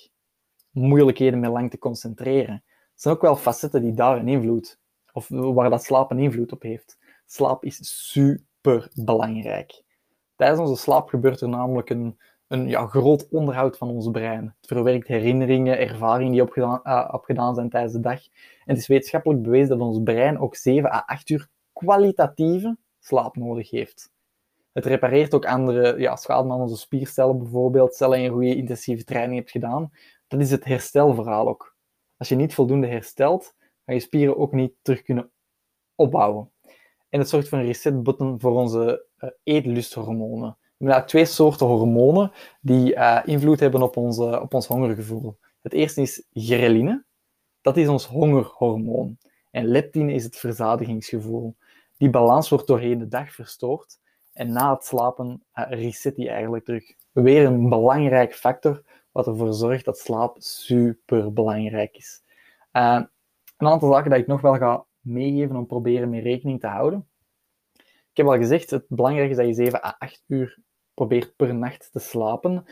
Moeilijkheden 0.70 1.40
met 1.40 1.50
lang 1.50 1.70
te 1.70 1.78
concentreren. 1.78 2.62
Het 2.92 3.02
zijn 3.02 3.14
ook 3.14 3.22
wel 3.22 3.36
facetten 3.36 3.82
die 3.82 3.94
daar 3.94 4.16
een 4.16 4.28
invloed, 4.28 4.78
of 5.12 5.28
waar 5.28 5.70
dat 5.70 5.84
slaap 5.84 6.10
een 6.10 6.18
invloed 6.18 6.52
op 6.52 6.62
heeft. 6.62 6.98
Slaap 7.26 7.64
is 7.64 8.10
super 8.10 8.88
belangrijk. 8.94 9.82
Tijdens 10.36 10.60
onze 10.60 10.82
slaap 10.82 11.08
gebeurt 11.08 11.40
er 11.40 11.48
namelijk 11.48 11.90
een, 11.90 12.18
een 12.46 12.68
ja, 12.68 12.86
groot 12.86 13.28
onderhoud 13.28 13.76
van 13.76 13.88
ons 13.88 14.10
brein. 14.10 14.44
Het 14.44 14.66
verwerkt 14.66 15.08
herinneringen, 15.08 15.78
ervaringen 15.78 16.32
die 16.32 16.42
opgedaan, 16.42 16.80
uh, 16.84 17.08
opgedaan 17.12 17.54
zijn 17.54 17.70
tijdens 17.70 17.92
de 17.92 18.00
dag. 18.00 18.24
En 18.24 18.74
het 18.74 18.78
is 18.78 18.86
wetenschappelijk 18.86 19.42
bewezen 19.42 19.68
dat 19.68 19.88
ons 19.88 20.02
brein 20.02 20.38
ook 20.38 20.56
7 20.56 20.92
à 20.92 21.02
8 21.06 21.28
uur 21.28 21.48
kwalitatieve 21.72 22.76
slaap 23.00 23.36
nodig 23.36 23.70
heeft. 23.70 24.10
Het 24.72 24.86
repareert 24.86 25.34
ook 25.34 25.46
andere 25.46 25.98
ja, 25.98 26.16
schade 26.16 26.52
aan 26.52 26.60
onze 26.60 26.76
spiercellen, 26.76 27.38
bijvoorbeeld. 27.38 27.94
Cellen 27.94 28.16
en 28.16 28.22
je 28.22 28.30
goede 28.30 28.56
intensieve 28.56 29.04
training 29.04 29.38
hebt 29.38 29.50
gedaan, 29.50 29.90
dat 30.30 30.40
is 30.40 30.50
het 30.50 30.64
herstelverhaal 30.64 31.48
ook. 31.48 31.76
Als 32.16 32.28
je 32.28 32.34
niet 32.34 32.54
voldoende 32.54 32.86
herstelt, 32.86 33.54
gaan 33.84 33.94
je 33.94 34.00
spieren 34.00 34.36
ook 34.36 34.52
niet 34.52 34.72
terug 34.82 35.02
kunnen 35.02 35.30
opbouwen. 35.94 36.50
En 37.08 37.18
het 37.18 37.28
zorgt 37.28 37.48
voor 37.48 37.58
een 37.58 37.64
reset-button 37.64 38.40
voor 38.40 38.52
onze 38.52 39.06
uh, 39.18 39.30
eetlusthormonen. 39.42 40.56
We 40.76 40.86
hebben 40.86 41.06
twee 41.06 41.24
soorten 41.24 41.66
hormonen 41.66 42.32
die 42.60 42.94
uh, 42.94 43.20
invloed 43.24 43.60
hebben 43.60 43.82
op, 43.82 43.96
onze, 43.96 44.40
op 44.40 44.54
ons 44.54 44.66
hongergevoel. 44.66 45.38
Het 45.60 45.72
eerste 45.72 46.00
is 46.00 46.26
ghreline. 46.32 47.04
Dat 47.60 47.76
is 47.76 47.88
ons 47.88 48.06
hongerhormoon. 48.06 49.18
En 49.50 49.64
leptine 49.64 50.12
is 50.12 50.24
het 50.24 50.36
verzadigingsgevoel. 50.36 51.56
Die 51.96 52.10
balans 52.10 52.48
wordt 52.48 52.66
doorheen 52.66 52.98
de 52.98 53.08
dag 53.08 53.32
verstoord. 53.32 53.98
En 54.32 54.52
na 54.52 54.74
het 54.74 54.84
slapen 54.84 55.42
uh, 55.54 55.64
reset 55.68 56.16
die 56.16 56.28
eigenlijk 56.28 56.64
terug. 56.64 56.94
Weer 57.12 57.44
een 57.44 57.68
belangrijk 57.68 58.34
factor 58.34 58.82
wat 59.12 59.26
ervoor 59.26 59.54
zorgt 59.54 59.84
dat 59.84 59.98
slaap 59.98 60.36
super 60.38 61.32
belangrijk 61.32 61.96
is. 61.96 62.22
Uh, 62.72 63.02
een 63.56 63.66
aantal 63.66 63.92
zaken 63.92 64.10
dat 64.10 64.18
ik 64.18 64.26
nog 64.26 64.40
wel 64.40 64.56
ga 64.56 64.84
meegeven 65.00 65.56
om 65.56 65.66
proberen 65.66 66.10
mee 66.10 66.22
rekening 66.22 66.60
te 66.60 66.66
houden. 66.66 67.08
Ik 68.10 68.16
heb 68.16 68.26
al 68.26 68.36
gezegd, 68.36 68.70
het 68.70 68.84
belangrijke 68.88 69.30
is 69.30 69.36
dat 69.36 69.46
je 69.46 69.54
7 69.54 69.84
à 69.84 69.96
8 69.98 70.24
uur 70.26 70.58
probeert 70.94 71.36
per 71.36 71.54
nacht 71.54 71.92
te 71.92 71.98
slapen. 71.98 72.64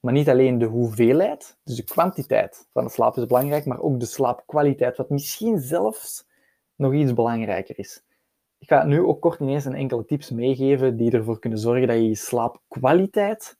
Maar 0.00 0.12
niet 0.12 0.28
alleen 0.28 0.58
de 0.58 0.66
hoeveelheid, 0.66 1.58
dus 1.64 1.76
de 1.76 1.84
kwantiteit 1.84 2.68
van 2.72 2.84
de 2.84 2.90
slaap 2.90 3.16
is 3.16 3.26
belangrijk, 3.26 3.66
maar 3.66 3.80
ook 3.80 4.00
de 4.00 4.06
slaapkwaliteit, 4.06 4.96
wat 4.96 5.10
misschien 5.10 5.58
zelfs 5.58 6.26
nog 6.74 6.92
iets 6.92 7.14
belangrijker 7.14 7.78
is. 7.78 8.04
Ik 8.58 8.68
ga 8.68 8.84
nu 8.84 9.00
ook 9.00 9.20
kort 9.20 9.40
ineens 9.40 9.64
een 9.64 9.74
enkele 9.74 10.04
tips 10.04 10.30
meegeven 10.30 10.96
die 10.96 11.10
ervoor 11.10 11.38
kunnen 11.38 11.58
zorgen 11.58 11.86
dat 11.86 11.96
je 11.96 12.08
je 12.08 12.14
slaapkwaliteit 12.14 13.58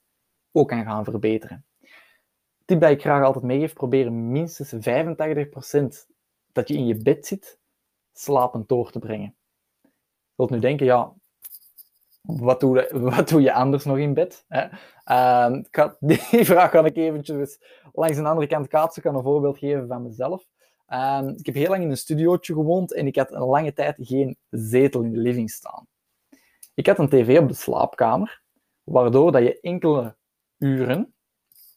ook 0.51 0.67
kan 0.67 0.83
gaan 0.83 1.03
verbeteren 1.03 1.65
tip 2.65 2.81
dat 2.81 2.91
ik 2.91 3.01
graag 3.01 3.23
altijd 3.23 3.43
meegeef, 3.43 3.73
probeer 3.73 4.11
minstens 4.11 4.73
85% 4.73 6.13
dat 6.51 6.67
je 6.67 6.73
in 6.73 6.85
je 6.85 6.95
bed 6.95 7.25
zit, 7.25 7.59
slapend 8.13 8.69
door 8.69 8.91
te 8.91 8.99
brengen. 8.99 9.35
Je 9.81 9.89
zult 10.35 10.49
nu 10.49 10.59
denken, 10.59 10.85
ja, 10.85 11.13
wat 12.21 12.59
doe, 12.59 12.77
je, 12.77 12.99
wat 13.09 13.29
doe 13.29 13.41
je 13.41 13.53
anders 13.53 13.85
nog 13.85 13.97
in 13.97 14.13
bed? 14.13 14.45
Hè? 14.47 14.67
Ehm, 15.03 15.63
die 16.31 16.45
vraag 16.45 16.71
kan 16.71 16.85
ik 16.85 16.95
eventjes 16.95 17.59
langs 17.93 18.17
de 18.17 18.23
andere 18.23 18.47
kant 18.47 18.67
kaatsen. 18.67 19.03
Ik 19.03 19.09
kan 19.09 19.17
een 19.17 19.25
voorbeeld 19.25 19.57
geven 19.57 19.87
van 19.87 20.03
mezelf. 20.03 20.45
Ehm, 20.85 21.27
ik 21.27 21.45
heb 21.45 21.55
heel 21.55 21.69
lang 21.69 21.83
in 21.83 21.89
een 21.89 21.97
studiootje 21.97 22.53
gewoond 22.53 22.93
en 22.93 23.07
ik 23.07 23.15
had 23.15 23.31
een 23.31 23.41
lange 23.41 23.73
tijd 23.73 23.95
geen 23.99 24.37
zetel 24.49 25.01
in 25.01 25.11
de 25.11 25.19
living 25.19 25.49
staan. 25.49 25.87
Ik 26.73 26.87
had 26.87 26.99
een 26.99 27.09
tv 27.09 27.39
op 27.39 27.47
de 27.47 27.53
slaapkamer, 27.53 28.41
waardoor 28.83 29.31
dat 29.31 29.43
je 29.43 29.59
enkele 29.59 30.15
uren 30.57 31.12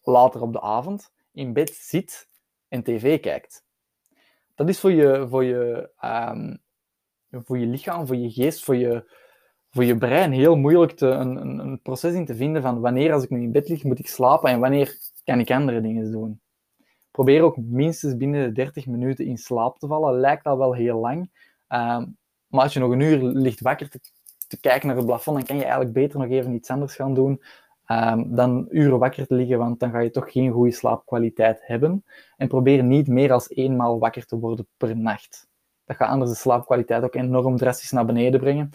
later 0.07 0.41
op 0.41 0.53
de 0.53 0.61
avond 0.61 1.11
in 1.31 1.53
bed 1.53 1.69
zit 1.69 2.29
en 2.67 2.83
tv 2.83 3.19
kijkt. 3.19 3.65
Dat 4.55 4.69
is 4.69 4.79
voor 4.79 4.91
je, 4.91 5.25
voor 5.29 5.43
je, 5.43 5.89
ehm, 5.97 6.55
voor 7.31 7.57
je 7.57 7.65
lichaam, 7.65 8.07
voor 8.07 8.15
je 8.15 8.31
geest, 8.31 8.63
voor 8.63 8.75
je, 8.75 9.11
voor 9.69 9.83
je 9.83 9.97
brein 9.97 10.31
heel 10.31 10.55
moeilijk 10.55 10.91
te, 10.91 11.07
een, 11.07 11.35
een, 11.35 11.59
een, 11.59 11.81
proces 11.81 12.13
in 12.13 12.25
te 12.25 12.35
vinden 12.35 12.61
van 12.61 12.79
wanneer 12.79 13.13
als 13.13 13.23
ik 13.23 13.29
nu 13.29 13.41
in 13.41 13.51
bed 13.51 13.69
lig 13.69 13.83
moet 13.83 13.99
ik 13.99 14.07
slapen 14.07 14.49
en 14.49 14.59
wanneer 14.59 14.97
kan 15.23 15.39
ik 15.39 15.51
andere 15.51 15.81
dingen 15.81 16.11
doen. 16.11 16.41
Probeer 17.11 17.41
ook 17.41 17.57
minstens 17.57 18.17
binnen 18.17 18.47
de 18.47 18.51
30 18.51 18.85
minuten 18.85 19.25
in 19.25 19.37
slaap 19.37 19.79
te 19.79 19.87
vallen. 19.87 20.19
Lijkt 20.19 20.45
al 20.45 20.57
wel 20.57 20.73
heel 20.73 20.99
lang. 20.99 21.31
Ehm, 21.67 22.05
maar 22.47 22.61
als 22.61 22.73
je 22.73 22.79
nog 22.79 22.91
een 22.91 22.99
uur 22.99 23.17
ligt 23.17 23.61
wakker 23.61 23.89
te, 23.89 23.99
te, 24.47 24.59
kijken 24.59 24.87
naar 24.87 24.97
het 24.97 25.05
plafond, 25.05 25.37
dan 25.37 25.45
kan 25.45 25.55
je 25.55 25.61
eigenlijk 25.61 25.93
beter 25.93 26.19
nog 26.19 26.29
even 26.29 26.53
iets 26.53 26.69
anders 26.69 26.95
gaan 26.95 27.13
doen 27.13 27.41
um, 27.91 28.35
dan 28.35 28.67
uren 28.69 28.99
wakker 28.99 29.27
te 29.27 29.33
liggen, 29.33 29.57
want 29.57 29.79
dan 29.79 29.91
ga 29.91 29.99
je 29.99 30.09
toch 30.09 30.31
geen 30.31 30.51
goede 30.51 30.71
slaapkwaliteit 30.71 31.59
hebben. 31.61 32.03
En 32.37 32.47
probeer 32.47 32.83
niet 32.83 33.07
meer 33.07 33.27
dan 33.27 33.41
eenmaal 33.47 33.99
wakker 33.99 34.25
te 34.25 34.39
worden 34.39 34.67
per 34.77 34.97
nacht. 34.97 35.47
Dat 35.85 35.95
gaat 35.95 36.09
anders 36.09 36.29
de 36.31 36.35
slaapkwaliteit 36.35 37.03
ook 37.03 37.15
enorm 37.15 37.57
drastisch 37.57 37.91
naar 37.91 38.05
beneden 38.05 38.39
brengen. 38.39 38.69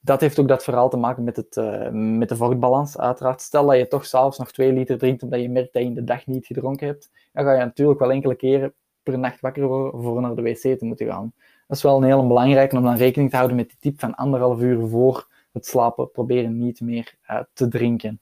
Dat 0.00 0.20
heeft 0.20 0.38
ook 0.38 0.48
dat 0.48 0.64
verhaal 0.64 0.88
te 0.88 0.96
maken 0.96 1.24
met, 1.24 1.36
het, 1.36 1.56
uh, 1.56 1.88
met 1.90 2.28
de 2.28 2.36
vochtbalans, 2.36 2.98
uiteraard. 2.98 3.40
Stel 3.40 3.66
dat 3.66 3.76
je 3.76 3.88
toch 3.88 4.06
s'avonds 4.06 4.38
nog 4.38 4.52
twee 4.52 4.72
liter 4.72 4.98
drinkt 4.98 5.22
omdat 5.22 5.40
je 5.40 5.50
merkt 5.50 5.72
dat 5.72 5.82
je 5.82 5.88
in 5.88 5.94
de 5.94 6.04
dag 6.04 6.26
niet 6.26 6.46
gedronken 6.46 6.86
hebt, 6.86 7.10
dan 7.32 7.44
ga 7.44 7.52
je 7.52 7.58
natuurlijk 7.58 7.98
wel 7.98 8.10
enkele 8.10 8.34
keren 8.34 8.74
per 9.02 9.18
nacht 9.18 9.40
wakker 9.40 9.66
worden 9.66 10.02
voor 10.02 10.20
naar 10.20 10.34
de 10.34 10.42
wc 10.42 10.78
te 10.78 10.84
moeten 10.84 11.06
gaan. 11.06 11.32
Dat 11.66 11.76
is 11.76 11.82
wel 11.82 11.96
een 11.96 12.04
heel 12.04 12.26
belangrijk 12.26 12.72
om 12.72 12.82
dan 12.82 12.96
rekening 12.96 13.30
te 13.30 13.36
houden 13.36 13.56
met 13.56 13.68
die 13.68 13.78
tip 13.80 14.00
van 14.00 14.14
anderhalf 14.14 14.60
uur 14.60 14.88
voor 14.88 15.28
slapen 15.66 16.10
proberen 16.10 16.58
niet 16.58 16.80
meer 16.80 17.14
uh, 17.30 17.40
te 17.52 17.68
drinken. 17.68 18.20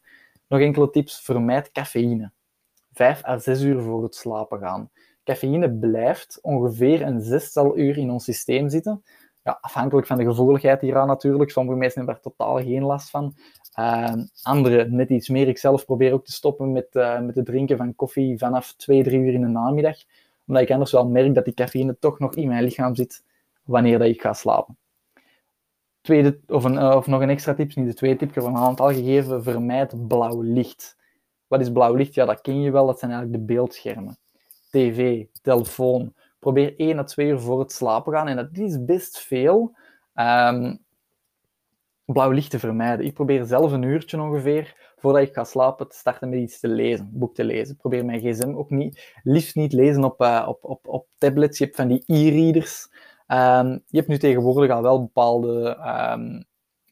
Nog 0.48 0.60
enkele 0.60 0.90
tips. 0.90 1.20
Vermijd 1.20 1.72
cafeïne. 1.72 2.32
Vijf 2.92 3.24
à 3.24 3.38
zes 3.38 3.62
uur 3.62 3.80
voor 3.82 4.02
het 4.02 4.14
slapen 4.14 4.58
gaan. 4.58 4.90
Cafeïne 5.24 5.72
blijft 5.72 6.38
ongeveer 6.42 7.02
een 7.02 7.20
zestal 7.20 7.78
uur 7.78 7.98
in 7.98 8.10
ons 8.10 8.24
systeem 8.24 8.68
zitten. 8.68 9.02
Ja, 9.42 9.58
afhankelijk 9.60 10.06
van 10.06 10.16
de 10.18 10.24
gevoeligheid 10.24 10.80
hieraan 10.80 11.06
natuurlijk. 11.06 11.50
Sommige 11.50 11.78
mensen 11.78 11.96
hebben 11.98 12.22
daar 12.22 12.32
totaal 12.32 12.56
geen 12.62 12.82
last 12.82 13.10
van. 13.10 13.34
Uh, 13.78 14.12
andere 14.42 14.88
net 14.88 15.08
iets 15.08 15.28
meer. 15.28 15.48
Ik 15.48 15.58
zelf 15.58 15.84
probeer 15.84 16.12
ook 16.12 16.24
te 16.24 16.32
stoppen 16.32 16.72
met, 16.72 16.88
uh, 16.92 17.20
met 17.20 17.34
het 17.34 17.46
drinken 17.46 17.76
van 17.76 17.94
koffie 17.94 18.38
vanaf 18.38 18.74
2, 18.76 19.02
3 19.02 19.18
uur 19.18 19.32
in 19.32 19.40
de 19.40 19.46
namiddag. 19.46 19.96
Omdat 20.46 20.62
ik 20.62 20.70
anders 20.70 20.92
wel 20.92 21.08
merk 21.08 21.34
dat 21.34 21.44
die 21.44 21.54
cafeïne 21.54 21.96
toch 21.98 22.18
nog 22.18 22.34
in 22.34 22.48
mijn 22.48 22.64
lichaam 22.64 22.94
zit 22.94 23.24
wanneer 23.64 23.98
dat 23.98 24.08
ik 24.08 24.20
ga 24.20 24.32
slapen 24.32 24.76
tweede, 26.06 26.40
of, 26.46 26.64
een, 26.64 26.78
eh, 26.78 26.96
of 26.96 27.06
nog 27.06 27.20
een 27.20 27.30
extra 27.30 27.54
tip, 27.54 27.74
niet 27.74 27.86
de 27.86 27.94
tweede 27.94 28.18
tip, 28.18 28.28
ik 28.28 28.34
heb 28.34 28.44
een 28.44 28.56
aantal 28.56 28.88
gegeven, 28.88 29.42
vermijd 29.42 30.06
blauw 30.08 30.40
licht. 30.40 30.96
Wat 31.46 31.60
is 31.60 31.72
blauw 31.72 31.94
licht? 31.94 32.14
Ja, 32.14 32.24
dat 32.24 32.40
ken 32.40 32.60
je 32.60 32.70
wel, 32.70 32.86
dat 32.86 32.98
zijn 32.98 33.10
eigenlijk 33.10 33.40
de 33.40 33.54
beeldschermen. 33.54 34.18
TV, 34.70 35.24
telefoon. 35.42 36.14
Probeer 36.38 36.74
1 36.76 36.98
à 36.98 37.04
2 37.04 37.28
uur 37.28 37.40
voor 37.40 37.58
het 37.58 37.72
slapen 37.72 38.12
gaan, 38.12 38.28
en 38.28 38.36
dat 38.36 38.48
is 38.52 38.84
best 38.84 39.18
veel, 39.18 39.76
um, 40.14 40.78
blauw 42.04 42.30
licht 42.30 42.50
te 42.50 42.58
vermijden. 42.58 43.06
Ik 43.06 43.14
probeer 43.14 43.44
zelf 43.44 43.72
een 43.72 43.82
uurtje 43.82 44.20
ongeveer, 44.20 44.92
voordat 44.96 45.22
ik 45.22 45.34
ga 45.34 45.44
slapen, 45.44 45.88
te 45.88 45.96
starten 45.96 46.28
met 46.28 46.38
iets 46.38 46.60
te 46.60 46.68
lezen, 46.68 47.10
boek 47.12 47.34
te 47.34 47.44
lezen. 47.44 47.76
Probeer 47.76 48.04
mijn 48.04 48.20
gsm 48.20 48.54
ook 48.54 48.70
niet, 48.70 49.12
liefst 49.22 49.54
niet 49.54 49.72
lezen 49.72 50.04
op, 50.04 50.20
uh, 50.20 50.44
op, 50.48 50.64
op, 50.64 50.88
op 50.88 51.06
tablets. 51.18 51.58
Je 51.58 51.64
hebt 51.64 51.76
van 51.76 51.88
die 51.88 52.02
e-readers, 52.06 52.88
Um, 53.28 53.82
je 53.86 53.96
hebt 53.96 54.08
nu 54.08 54.18
tegenwoordig 54.18 54.70
al 54.70 54.82
wel 54.82 55.00
bepaalde 55.00 55.78
um, 56.14 56.44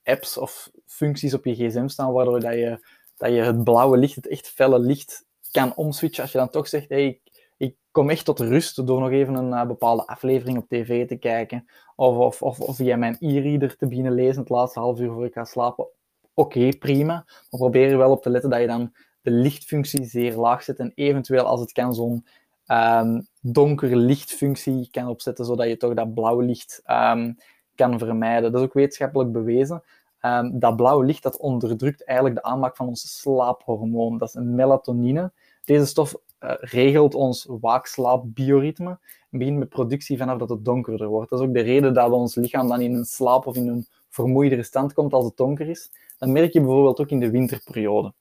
apps 0.02 0.38
of 0.38 0.70
functies 0.86 1.34
op 1.34 1.44
je 1.44 1.54
gsm 1.54 1.88
staan, 1.88 2.12
waardoor 2.12 2.40
dat 2.40 2.52
je, 2.52 2.86
dat 3.16 3.30
je 3.30 3.40
het 3.40 3.64
blauwe 3.64 3.96
licht, 3.96 4.14
het 4.14 4.28
echt 4.28 4.48
felle 4.48 4.78
licht, 4.78 5.26
kan 5.50 5.74
omswitchen. 5.76 6.22
Als 6.22 6.32
je 6.32 6.38
dan 6.38 6.50
toch 6.50 6.68
zegt, 6.68 6.88
hey, 6.88 7.06
ik, 7.06 7.20
ik 7.56 7.76
kom 7.90 8.10
echt 8.10 8.24
tot 8.24 8.40
rust 8.40 8.86
door 8.86 9.00
nog 9.00 9.10
even 9.10 9.34
een 9.34 9.50
uh, 9.50 9.66
bepaalde 9.66 10.06
aflevering 10.06 10.58
op 10.58 10.68
tv 10.68 11.08
te 11.08 11.16
kijken, 11.16 11.66
of, 11.96 12.16
of, 12.16 12.42
of, 12.42 12.60
of 12.60 12.76
via 12.76 12.96
mijn 12.96 13.16
e-reader 13.20 13.76
te 13.76 13.88
beginnen 13.88 14.12
lezen 14.12 14.40
het 14.40 14.50
laatste 14.50 14.80
half 14.80 15.00
uur 15.00 15.12
voor 15.12 15.24
ik 15.24 15.32
ga 15.32 15.44
slapen. 15.44 15.86
Oké, 16.34 16.68
prima. 16.78 17.14
Maar 17.14 17.60
probeer 17.60 17.90
er 17.90 17.98
wel 17.98 18.10
op 18.10 18.22
te 18.22 18.30
letten 18.30 18.50
dat 18.50 18.60
je 18.60 18.66
dan 18.66 18.92
de 19.22 19.30
lichtfunctie 19.30 20.04
zeer 20.04 20.36
laag 20.36 20.62
zet 20.62 20.78
en 20.78 20.92
eventueel 20.94 21.44
als 21.44 21.60
het 21.60 21.72
kan 21.72 21.94
zo'n 21.94 22.26
um, 22.66 23.26
donkere 23.40 23.96
lichtfunctie 23.96 24.88
kan 24.90 25.08
opzetten, 25.08 25.44
zodat 25.44 25.68
je 25.68 25.76
toch 25.76 25.94
dat 25.94 26.14
blauwe 26.14 26.44
licht 26.44 26.82
um, 26.86 27.36
kan 27.74 27.98
vermijden. 27.98 28.52
Dat 28.52 28.60
is 28.60 28.66
ook 28.66 28.74
wetenschappelijk 28.74 29.32
bewezen. 29.32 29.82
Um, 30.20 30.58
dat 30.58 30.76
blauwe 30.76 31.04
licht 31.04 31.22
dat 31.22 31.36
onderdrukt 31.36 32.04
eigenlijk 32.04 32.38
de 32.38 32.48
aanmaak 32.48 32.76
van 32.76 32.86
ons 32.86 33.20
slaaphormoon. 33.20 34.18
Dat 34.18 34.28
is 34.28 34.34
een 34.34 34.54
melatonine. 34.54 35.32
Deze 35.64 35.86
stof 35.86 36.14
uh, 36.40 36.50
regelt 36.58 37.14
ons 37.14 37.46
waakslaapbioritme 37.60 38.98
en 39.30 39.38
begint 39.38 39.58
met 39.58 39.68
productie 39.68 40.18
vanaf 40.18 40.38
dat 40.38 40.48
het 40.48 40.64
donkerder 40.64 41.08
wordt. 41.08 41.30
Dat 41.30 41.40
is 41.40 41.46
ook 41.46 41.54
de 41.54 41.60
reden 41.60 41.94
dat 41.94 42.10
ons 42.10 42.34
lichaam 42.34 42.68
dan 42.68 42.80
in 42.80 42.94
een 42.94 43.04
slaap 43.04 43.46
of 43.46 43.56
in 43.56 43.68
een 43.68 43.86
vermoeidere 44.08 44.62
stand 44.62 44.92
komt 44.92 45.12
als 45.12 45.24
het 45.24 45.36
donker 45.36 45.68
is. 45.68 45.90
Dan 46.18 46.32
merk 46.32 46.52
je 46.52 46.60
bijvoorbeeld 46.60 47.00
ook 47.00 47.10
in 47.10 47.20
de 47.20 47.30
winterperiode. 47.30 48.12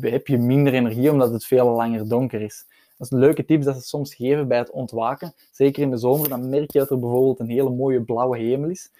heb 0.00 0.26
je 0.26 0.38
minder 0.38 0.74
energie 0.74 1.10
omdat 1.10 1.32
het 1.32 1.44
veel 1.44 1.68
langer 1.68 2.08
donker 2.08 2.40
is. 2.40 2.66
Dat 2.98 3.12
een 3.12 3.18
leuke 3.18 3.44
tip 3.44 3.62
dat 3.62 3.76
ze 3.76 3.88
soms 3.88 4.14
geven 4.14 4.48
bij 4.48 4.58
het 4.58 4.70
ontwaken. 4.70 5.32
Zeker 5.50 5.82
in 5.82 5.90
de 5.90 5.96
zomer, 5.96 6.28
dan 6.28 6.48
merk 6.48 6.70
je 6.70 6.78
dat 6.78 6.90
er 6.90 6.98
bijvoorbeeld 6.98 7.40
een 7.40 7.50
hele 7.50 7.70
mooie 7.70 8.02
blauwe 8.02 8.38
hemel 8.38 8.70
is. 8.70 8.90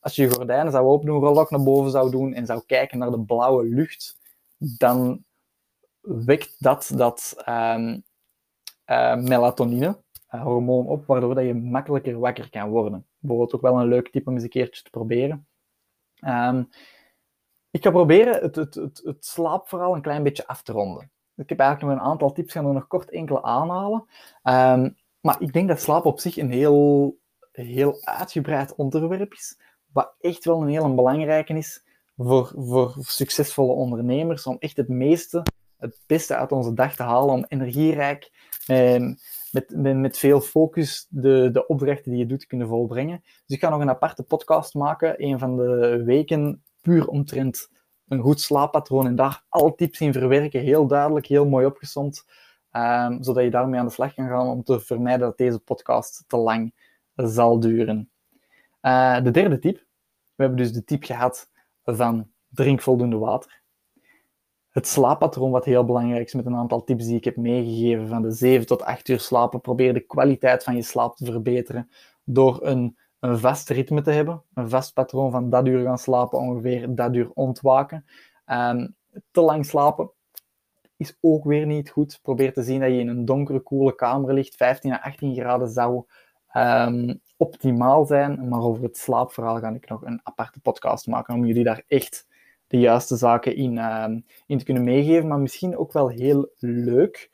Als 0.00 0.16
je 0.16 0.22
je 0.22 0.30
gordijnen 0.30 0.72
zou 0.72 0.86
openen, 0.86 1.14
rollock 1.14 1.50
naar 1.50 1.62
boven 1.62 1.90
zou 1.90 2.10
doen 2.10 2.34
en 2.34 2.46
zou 2.46 2.62
kijken 2.66 2.98
naar 2.98 3.10
de 3.10 3.20
blauwe 3.20 3.64
lucht, 3.64 4.18
dan 4.56 5.24
wekt 6.00 6.56
dat 6.58 6.92
dat 6.94 7.44
um, 7.48 8.04
uh, 8.86 9.16
melatonine, 9.16 9.98
uh, 10.34 10.42
hormoon 10.42 10.86
op, 10.86 11.06
waardoor 11.06 11.34
dat 11.34 11.44
je 11.44 11.54
makkelijker 11.54 12.18
wakker 12.18 12.50
kan 12.50 12.68
worden. 12.68 13.06
Bijvoorbeeld 13.18 13.54
ook 13.54 13.60
wel 13.60 13.80
een 13.80 13.88
leuk 13.88 14.10
tip 14.10 14.26
om 14.26 14.34
eens 14.34 14.42
een 14.42 14.48
keertje 14.48 14.82
te 14.82 14.90
proberen. 14.90 15.46
Um, 16.26 16.68
ik 17.70 17.82
ga 17.82 17.90
proberen 17.90 18.42
het, 18.42 18.56
het, 18.56 18.74
het, 18.74 19.00
het 19.04 19.26
slaapverhaal 19.26 19.94
een 19.94 20.02
klein 20.02 20.22
beetje 20.22 20.46
af 20.46 20.62
te 20.62 20.72
ronden. 20.72 21.10
Ik 21.36 21.48
heb 21.48 21.58
eigenlijk 21.60 21.92
nog 21.92 22.02
een 22.02 22.10
aantal 22.10 22.32
tips, 22.32 22.52
gaan 22.52 22.66
er 22.66 22.72
nog 22.72 22.86
kort 22.86 23.10
enkele 23.10 23.42
aanhalen. 23.42 24.04
Um, 24.42 24.96
maar 25.20 25.36
ik 25.38 25.52
denk 25.52 25.68
dat 25.68 25.80
slaap 25.80 26.04
op 26.04 26.20
zich 26.20 26.36
een 26.36 26.50
heel, 26.50 27.16
heel 27.52 27.96
uitgebreid 28.00 28.74
onderwerp 28.74 29.32
is, 29.32 29.58
wat 29.92 30.14
echt 30.20 30.44
wel 30.44 30.62
een 30.62 30.68
heel 30.68 30.94
belangrijke 30.94 31.54
is 31.54 31.84
voor, 32.16 32.52
voor 32.56 32.94
succesvolle 33.00 33.72
ondernemers, 33.72 34.46
om 34.46 34.56
echt 34.58 34.76
het 34.76 34.88
meeste, 34.88 35.42
het 35.76 35.98
beste 36.06 36.36
uit 36.36 36.52
onze 36.52 36.74
dag 36.74 36.96
te 36.96 37.02
halen, 37.02 37.34
om 37.34 37.44
energierijk, 37.48 38.30
met, 38.66 39.74
met, 39.74 39.96
met, 39.96 40.18
veel 40.18 40.40
focus 40.40 41.06
de, 41.08 41.50
de 41.52 41.66
opdrachten 41.66 42.10
die 42.10 42.20
je 42.20 42.26
doet 42.26 42.40
te 42.40 42.46
kunnen 42.46 42.68
volbrengen. 42.68 43.20
Dus 43.22 43.56
ik 43.56 43.60
ga 43.60 43.68
nog 43.68 43.80
een 43.80 43.90
aparte 43.90 44.22
podcast 44.22 44.74
maken, 44.74 45.22
een 45.24 45.38
van 45.38 45.56
de 45.56 46.02
weken, 46.04 46.62
puur 46.80 47.08
omtrent 47.08 47.70
een 48.08 48.20
goed 48.20 48.40
slaappatroon 48.40 49.06
en 49.06 49.16
daar 49.16 49.44
al 49.48 49.74
tips 49.74 50.00
in 50.00 50.12
verwerken. 50.12 50.60
Heel 50.60 50.86
duidelijk, 50.86 51.26
heel 51.26 51.46
mooi 51.46 51.66
opgezond. 51.66 52.24
Um, 52.72 53.22
zodat 53.22 53.44
je 53.44 53.50
daarmee 53.50 53.80
aan 53.80 53.86
de 53.86 53.92
slag 53.92 54.14
kan 54.14 54.28
gaan 54.28 54.46
om 54.46 54.62
te 54.62 54.80
vermijden 54.80 55.26
dat 55.26 55.36
deze 55.36 55.58
podcast 55.58 56.24
te 56.26 56.36
lang 56.36 56.74
zal 57.14 57.60
duren. 57.60 58.10
Uh, 58.82 59.22
de 59.22 59.30
derde 59.30 59.58
tip. 59.58 59.76
We 60.34 60.42
hebben 60.42 60.56
dus 60.58 60.72
de 60.72 60.84
tip 60.84 61.04
gehad 61.04 61.50
van 61.84 62.30
drink 62.48 62.82
voldoende 62.82 63.16
water. 63.16 63.62
Het 64.70 64.86
slaappatroon, 64.86 65.50
wat 65.50 65.64
heel 65.64 65.84
belangrijk 65.84 66.26
is, 66.26 66.34
met 66.34 66.46
een 66.46 66.56
aantal 66.56 66.84
tips 66.84 67.04
die 67.04 67.16
ik 67.16 67.24
heb 67.24 67.36
meegegeven, 67.36 68.08
van 68.08 68.22
de 68.22 68.30
7 68.30 68.66
tot 68.66 68.82
8 68.82 69.08
uur 69.08 69.20
slapen. 69.20 69.60
Probeer 69.60 69.94
de 69.94 70.00
kwaliteit 70.00 70.64
van 70.64 70.76
je 70.76 70.82
slaap 70.82 71.16
te 71.16 71.24
verbeteren 71.24 71.90
door 72.24 72.66
een 72.66 72.96
een 73.20 73.38
vast 73.38 73.68
ritme 73.68 74.02
te 74.02 74.10
hebben, 74.10 74.42
een 74.54 74.68
vast 74.68 74.92
patroon 74.92 75.30
van 75.30 75.50
dat 75.50 75.66
uur 75.66 75.84
gaan 75.84 75.98
slapen, 75.98 76.38
ongeveer 76.38 76.94
dat 76.94 77.14
uur 77.14 77.30
ontwaken. 77.34 78.04
Um, 78.46 78.94
te 79.30 79.40
lang 79.40 79.66
slapen 79.66 80.10
is 80.96 81.16
ook 81.20 81.44
weer 81.44 81.66
niet 81.66 81.90
goed. 81.90 82.18
Probeer 82.22 82.52
te 82.52 82.62
zien 82.62 82.80
dat 82.80 82.90
je 82.90 82.98
in 82.98 83.08
een 83.08 83.24
donkere, 83.24 83.60
koele 83.60 83.94
kamer 83.94 84.34
ligt. 84.34 84.56
15 84.56 84.92
à 84.92 85.00
18 85.02 85.34
graden 85.34 85.68
zou 85.68 86.04
um, 86.52 87.20
optimaal 87.36 88.04
zijn. 88.04 88.48
Maar 88.48 88.60
over 88.60 88.82
het 88.82 88.96
slaapverhaal 88.96 89.58
ga 89.58 89.68
ik 89.68 89.88
nog 89.88 90.04
een 90.04 90.20
aparte 90.22 90.60
podcast 90.60 91.06
maken 91.06 91.34
om 91.34 91.46
jullie 91.46 91.64
daar 91.64 91.82
echt 91.86 92.26
de 92.66 92.78
juiste 92.78 93.16
zaken 93.16 93.56
in, 93.56 93.78
um, 93.78 94.24
in 94.46 94.58
te 94.58 94.64
kunnen 94.64 94.84
meegeven. 94.84 95.28
Maar 95.28 95.38
misschien 95.38 95.76
ook 95.76 95.92
wel 95.92 96.08
heel 96.08 96.50
leuk. 96.58 97.30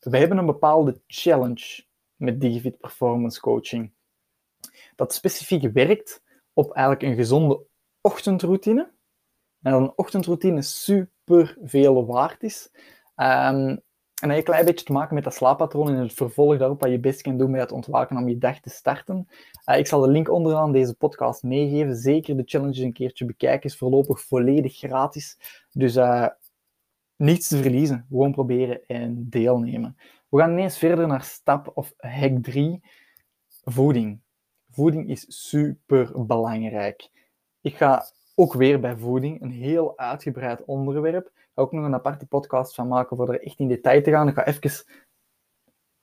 we 0.00 0.18
hebben 0.18 0.38
een 0.38 0.46
bepaalde 0.46 1.00
challenge 1.06 1.84
met 2.16 2.40
Digifit 2.40 2.78
Performance 2.78 3.40
Coaching 3.40 3.92
dat 4.96 5.14
specifiek 5.14 5.72
werkt 5.72 6.22
op 6.52 6.72
eigenlijk 6.72 7.06
een 7.06 7.16
gezonde 7.16 7.66
ochtendroutine. 8.00 8.92
En 9.62 9.72
dat 9.72 9.80
een 9.80 9.92
ochtendroutine 9.96 10.62
super 10.62 11.58
veel 11.62 12.06
waard 12.06 12.42
is. 12.42 12.70
Um, 13.16 13.84
en 14.16 14.28
dat 14.28 14.30
heeft 14.30 14.48
een 14.48 14.54
klein 14.54 14.64
beetje 14.64 14.84
te 14.84 14.92
maken 14.92 15.14
met 15.14 15.24
dat 15.24 15.34
slaappatroon 15.34 15.88
en 15.88 16.00
het 16.00 16.12
vervolg 16.12 16.58
daarop 16.58 16.80
wat 16.80 16.90
je 16.90 16.98
best 16.98 17.22
kan 17.22 17.38
doen 17.38 17.50
bij 17.50 17.60
het 17.60 17.72
ontwaken 17.72 18.16
om 18.16 18.28
je 18.28 18.38
dag 18.38 18.60
te 18.60 18.70
starten. 18.70 19.28
Uh, 19.70 19.78
ik 19.78 19.86
zal 19.86 20.00
de 20.00 20.08
link 20.08 20.30
onderaan 20.30 20.72
deze 20.72 20.94
podcast 20.94 21.42
meegeven. 21.42 21.96
Zeker 21.96 22.36
de 22.36 22.42
challenge 22.46 22.82
een 22.82 22.92
keertje 22.92 23.24
bekijken 23.24 23.70
is 23.70 23.76
voorlopig 23.76 24.20
volledig 24.20 24.76
gratis. 24.76 25.38
Dus 25.70 25.96
uh, 25.96 26.28
niets 27.16 27.48
te 27.48 27.62
verliezen. 27.62 28.06
Gewoon 28.08 28.32
proberen 28.32 28.86
en 28.86 29.28
deelnemen. 29.28 29.96
We 30.28 30.38
gaan 30.38 30.50
ineens 30.50 30.78
verder 30.78 31.06
naar 31.06 31.22
stap 31.22 31.70
of 31.74 31.94
hack 31.96 32.42
3. 32.42 32.80
Voeding. 33.64 34.20
Voeding 34.76 35.08
is 35.08 35.48
super 35.48 36.26
belangrijk. 36.26 37.08
Ik 37.60 37.76
ga 37.76 38.06
ook 38.34 38.52
weer 38.52 38.80
bij 38.80 38.96
voeding 38.96 39.42
een 39.42 39.50
heel 39.50 39.98
uitgebreid 39.98 40.64
onderwerp 40.64 41.30
ook 41.58 41.72
nog 41.72 41.84
een 41.84 41.94
aparte 41.94 42.26
podcast 42.26 42.74
van 42.74 42.88
maken 42.88 43.16
voor 43.16 43.32
er 43.32 43.42
echt 43.42 43.58
in 43.58 43.68
detail 43.68 44.02
te 44.02 44.10
gaan. 44.10 44.28
Ik 44.28 44.34
ga 44.34 44.46
even 44.46 44.84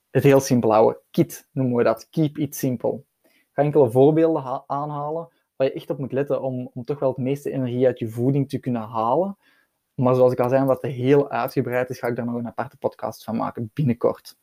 het 0.10 0.24
heel 0.24 0.39
simpel 0.39 0.72
houden. 0.72 1.01
KIT 1.12 1.48
noemen 1.51 1.75
we 1.75 1.84
dat. 1.84 2.10
Keep 2.10 2.38
it 2.38 2.56
simple. 2.56 3.03
Ik 3.24 3.50
ga 3.51 3.62
enkele 3.62 3.92
voorbeelden 3.92 4.63
aanhalen 4.68 5.30
waar 5.56 5.68
je 5.68 5.74
echt 5.74 5.89
op 5.89 5.98
moet 5.98 6.12
letten 6.12 6.42
om, 6.42 6.70
om 6.74 6.84
toch 6.84 7.00
wel 7.00 7.10
het 7.10 7.18
meeste 7.18 7.51
energie 7.51 7.86
uit 7.86 8.00
je 8.00 8.10
voeding 8.10 8.50
te 8.50 8.60
kunnen 8.60 8.82
halen. 8.82 9.38
Maar 9.94 10.15
zoals 10.15 10.32
ik 10.32 10.39
al 10.39 10.50
zei, 10.50 10.62
omdat 10.62 10.82
het 10.82 10.92
heel 10.92 11.30
uitgebreid 11.30 11.89
is, 11.89 12.00
ga 12.00 12.08
ik 12.08 12.15
daar 12.15 12.25
nog 12.25 12.36
een 12.36 12.48
aparte 12.48 12.77
podcast 12.77 13.24
van 13.24 13.36
maken 13.36 13.72
binnenkort. 13.74 14.38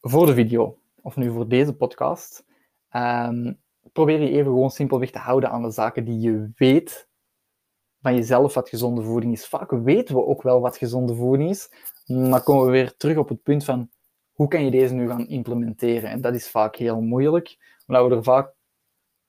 Voor 0.00 0.26
de 0.26 0.34
video, 0.34 0.78
of 1.02 1.16
nu 1.16 1.30
voor 1.30 1.48
deze 1.48 1.74
podcast, 1.74 2.44
um, 2.92 3.60
probeer 3.92 4.20
je 4.20 4.30
even 4.30 4.52
gewoon 4.52 4.70
simpelweg 4.70 5.10
te 5.10 5.18
houden 5.18 5.50
aan 5.50 5.62
de 5.62 5.70
zaken 5.70 6.04
die 6.04 6.20
je 6.20 6.50
weet 6.54 7.08
van 8.00 8.14
jezelf 8.14 8.54
wat 8.54 8.68
gezonde 8.68 9.02
voeding 9.02 9.32
is. 9.32 9.46
Vaak 9.46 9.70
weten 9.70 10.14
we 10.14 10.26
ook 10.26 10.42
wel 10.42 10.60
wat 10.60 10.76
gezonde 10.76 11.14
voeding 11.14 11.50
is, 11.50 11.70
maar 12.06 12.42
komen 12.42 12.64
we 12.64 12.70
weer 12.70 12.96
terug 12.96 13.16
op 13.16 13.28
het 13.28 13.42
punt 13.42 13.64
van 13.64 13.90
hoe 14.32 14.48
kan 14.48 14.64
je 14.64 14.70
deze 14.70 14.94
nu 14.94 15.08
gaan 15.08 15.28
implementeren? 15.28 16.10
En 16.10 16.20
dat 16.20 16.34
is 16.34 16.50
vaak 16.50 16.76
heel 16.76 17.00
moeilijk, 17.00 17.56
omdat 17.86 18.08
we 18.08 18.16
er 18.16 18.22
vaak 18.22 18.54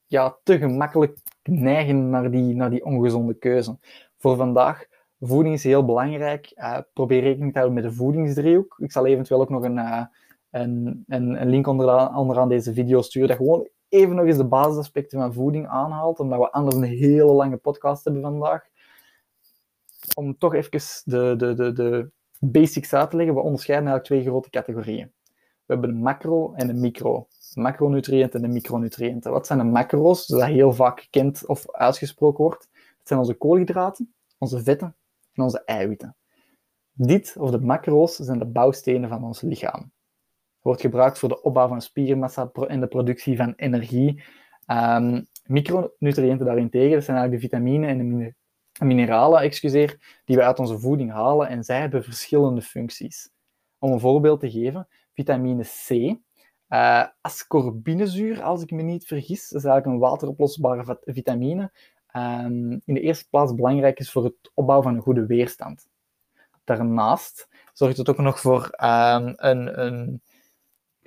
ja, 0.05 0.37
te 0.43 0.57
gemakkelijk 0.57 1.17
neigen 1.43 2.09
naar 2.09 2.31
die, 2.31 2.55
naar 2.55 2.69
die 2.69 2.85
ongezonde 2.85 3.33
keuze. 3.33 3.77
Voor 4.17 4.35
vandaag, 4.35 4.85
voeding 5.19 5.55
is 5.55 5.63
heel 5.63 5.85
belangrijk. 5.85 6.51
Uh, 6.55 6.77
probeer 6.93 7.21
rekening 7.21 7.51
te 7.53 7.59
houden 7.59 7.81
met 7.81 7.91
de 7.91 7.97
voedingsdriehoek. 7.97 8.75
Ik 8.79 8.91
zal 8.91 9.05
eventueel 9.05 9.41
ook 9.41 9.49
nog 9.49 9.63
een, 9.63 9.77
uh, 9.77 10.05
een, 10.51 11.03
een, 11.07 11.41
een, 11.41 11.49
link 11.49 11.67
onderaan, 11.67 12.15
onderaan 12.15 12.49
deze 12.49 12.73
video 12.73 13.01
sturen, 13.01 13.27
dat 13.27 13.37
gewoon 13.37 13.67
even 13.89 14.15
nog 14.15 14.25
eens 14.25 14.37
de 14.37 14.47
basisaspecten 14.47 15.19
van 15.19 15.33
voeding 15.33 15.67
aanhaalt, 15.67 16.19
omdat 16.19 16.39
we 16.39 16.51
anders 16.51 16.75
een 16.75 16.83
hele 16.83 17.31
lange 17.31 17.57
podcast 17.57 18.03
hebben 18.03 18.21
vandaag. 18.21 18.67
Om 20.15 20.37
toch 20.37 20.53
even 20.53 20.81
de, 21.03 21.33
de, 21.37 21.53
de, 21.53 21.73
de 21.73 22.11
basics 22.39 22.93
uit 22.93 23.09
te 23.09 23.15
leggen, 23.15 23.35
we 23.35 23.41
onderscheiden 23.41 23.89
eigenlijk 23.89 24.21
twee 24.21 24.33
grote 24.33 24.49
categorieën. 24.49 25.11
We 25.65 25.75
hebben 25.75 25.89
een 25.89 26.01
macro 26.01 26.53
en 26.53 26.69
een 26.69 26.79
micro. 26.79 27.27
Macronutriënten 27.53 28.43
en 28.43 28.53
micronutriënten. 28.53 29.31
Wat 29.31 29.47
zijn 29.47 29.59
de 29.59 29.65
macro's? 29.65 30.27
Dat 30.27 30.43
heel 30.43 30.73
vaak 30.73 31.01
gekend 31.01 31.45
of 31.45 31.71
uitgesproken 31.71 32.43
wordt. 32.43 32.69
Dat 32.71 33.07
zijn 33.07 33.19
onze 33.19 33.33
koolhydraten, 33.33 34.13
onze 34.37 34.63
vetten 34.63 34.95
en 35.33 35.43
onze 35.43 35.63
eiwitten. 35.63 36.15
Dit, 36.91 37.35
of 37.37 37.51
de 37.51 37.59
macro's, 37.59 38.15
zijn 38.15 38.39
de 38.39 38.45
bouwstenen 38.45 39.09
van 39.09 39.23
ons 39.23 39.41
lichaam 39.41 39.91
wordt 40.69 40.83
gebruikt 40.83 41.19
voor 41.19 41.29
de 41.29 41.41
opbouw 41.41 41.67
van 41.67 41.81
spiermassa 41.81 42.51
en 42.67 42.79
de 42.79 42.87
productie 42.87 43.37
van 43.37 43.53
energie. 43.55 44.23
Um, 44.67 45.27
micronutriënten 45.45 46.45
daarentegen, 46.45 46.91
dat 46.91 47.03
zijn 47.03 47.17
eigenlijk 47.17 47.31
de 47.31 47.49
vitamine 47.49 47.87
en 47.87 48.17
de 48.17 48.33
mineralen 48.85 49.41
excuseer, 49.41 50.21
die 50.25 50.35
we 50.35 50.43
uit 50.43 50.59
onze 50.59 50.79
voeding 50.79 51.11
halen 51.11 51.47
en 51.47 51.63
zij 51.63 51.79
hebben 51.79 52.03
verschillende 52.03 52.61
functies. 52.61 53.29
Om 53.79 53.91
een 53.91 53.99
voorbeeld 53.99 54.39
te 54.39 54.51
geven, 54.51 54.87
vitamine 55.13 55.63
C, 55.63 55.89
uh, 56.69 57.05
ascorbinezuur, 57.21 58.41
als 58.41 58.61
ik 58.61 58.71
me 58.71 58.81
niet 58.81 59.05
vergis, 59.05 59.51
is 59.51 59.63
eigenlijk 59.63 59.85
een 59.85 59.99
wateroplosbare 59.99 60.99
vitamine, 61.05 61.71
um, 62.15 62.71
in 62.85 62.93
de 62.93 63.01
eerste 63.01 63.29
plaats 63.29 63.55
belangrijk 63.55 63.99
is 63.99 64.11
voor 64.11 64.23
het 64.23 64.51
opbouwen 64.53 64.87
van 64.87 64.95
een 64.95 65.03
goede 65.03 65.25
weerstand. 65.25 65.87
Daarnaast 66.63 67.47
zorgt 67.73 67.97
het 67.97 68.09
ook 68.09 68.17
nog 68.17 68.39
voor 68.39 68.63
um, 68.63 69.33
een, 69.35 69.85
een 69.85 70.21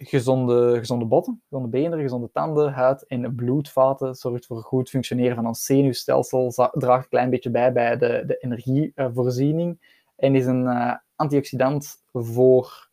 gezonde, 0.05 0.79
gezonde 0.79 1.05
botten, 1.05 1.43
gezonde 1.49 1.69
benen, 1.69 2.01
gezonde 2.01 2.31
tanden, 2.33 2.73
huid 2.73 3.07
en 3.07 3.35
bloedvaten. 3.35 4.15
Zorgt 4.15 4.47
voor 4.47 4.63
goed 4.63 4.91
functioneren 4.91 5.37
van 5.37 5.47
ons 5.47 5.65
zenuwstelsel. 5.65 6.51
Draagt 6.73 7.03
een 7.03 7.09
klein 7.09 7.31
beetje 7.31 7.51
bij 7.51 7.73
bij 7.73 7.97
de, 7.97 8.23
de 8.27 8.37
energievoorziening. 8.37 10.01
En 10.17 10.35
is 10.35 10.47
een 10.47 10.65
uh, 10.65 10.95
antioxidant 11.17 12.03
voor 12.13 12.91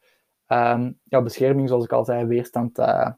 um, 0.47 0.99
ja, 1.03 1.21
bescherming, 1.21 1.67
zoals 1.67 1.83
ik 1.83 1.91
al 1.91 2.05
zei, 2.05 2.25
weerstand. 2.25 2.79
Uh, 2.79 3.09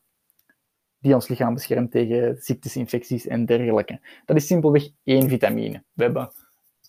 die 1.02 1.14
ons 1.14 1.28
lichaam 1.28 1.54
beschermt 1.54 1.92
tegen 1.92 2.38
ziektes, 2.40 2.76
infecties 2.76 3.28
en 3.28 3.46
dergelijke. 3.46 4.00
Dat 4.26 4.36
is 4.36 4.48
simpelweg 4.48 4.90
één 5.04 5.30
vitamine. 5.30 5.84
We 5.94 6.04
hebben 6.04 6.32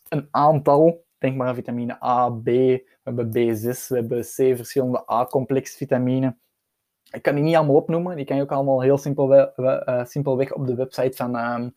een 0.09 0.29
aantal, 0.31 1.05
denk 1.19 1.37
maar 1.37 1.49
aan 1.49 1.55
vitamine 1.55 2.05
A, 2.05 2.31
B, 2.31 2.45
we 2.45 2.85
hebben 3.03 3.29
B6, 3.29 3.87
we 3.89 3.95
hebben 3.95 4.21
C, 4.21 4.57
verschillende 4.57 5.11
A-complex 5.11 5.77
vitamine. 5.77 6.37
Ik 7.13 7.23
kan 7.23 7.35
die 7.35 7.45
niet 7.45 7.57
allemaal 7.57 7.77
opnoemen. 7.77 8.17
Die 8.17 8.25
kan 8.25 8.37
je 8.37 8.43
ook 8.43 8.53
allemaal 8.53 8.83
heel 8.83 8.99
simpel, 8.99 9.53
uh, 9.57 10.05
simpelweg 10.05 10.53
op 10.53 10.67
de 10.67 10.75
website 10.75 11.17
van 11.17 11.37
um, 11.37 11.75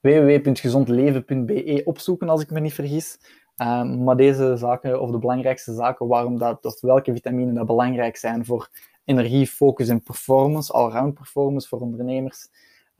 www.gezondleven.be 0.00 1.82
opzoeken, 1.84 2.28
als 2.28 2.42
ik 2.42 2.50
me 2.50 2.60
niet 2.60 2.74
vergis. 2.74 3.18
Um, 3.56 4.04
maar 4.04 4.16
deze 4.16 4.56
zaken, 4.56 5.00
of 5.00 5.10
de 5.10 5.18
belangrijkste 5.18 5.74
zaken, 5.74 6.06
waarom 6.06 6.38
dat, 6.38 6.64
of 6.64 6.80
welke 6.80 7.12
vitaminen 7.12 7.54
dat 7.54 7.66
belangrijk 7.66 8.16
zijn 8.16 8.44
voor 8.44 8.68
energie, 9.04 9.46
focus 9.46 9.88
en 9.88 10.02
performance, 10.02 10.72
allround 10.72 11.14
performance 11.14 11.68
voor 11.68 11.80
ondernemers, 11.80 12.48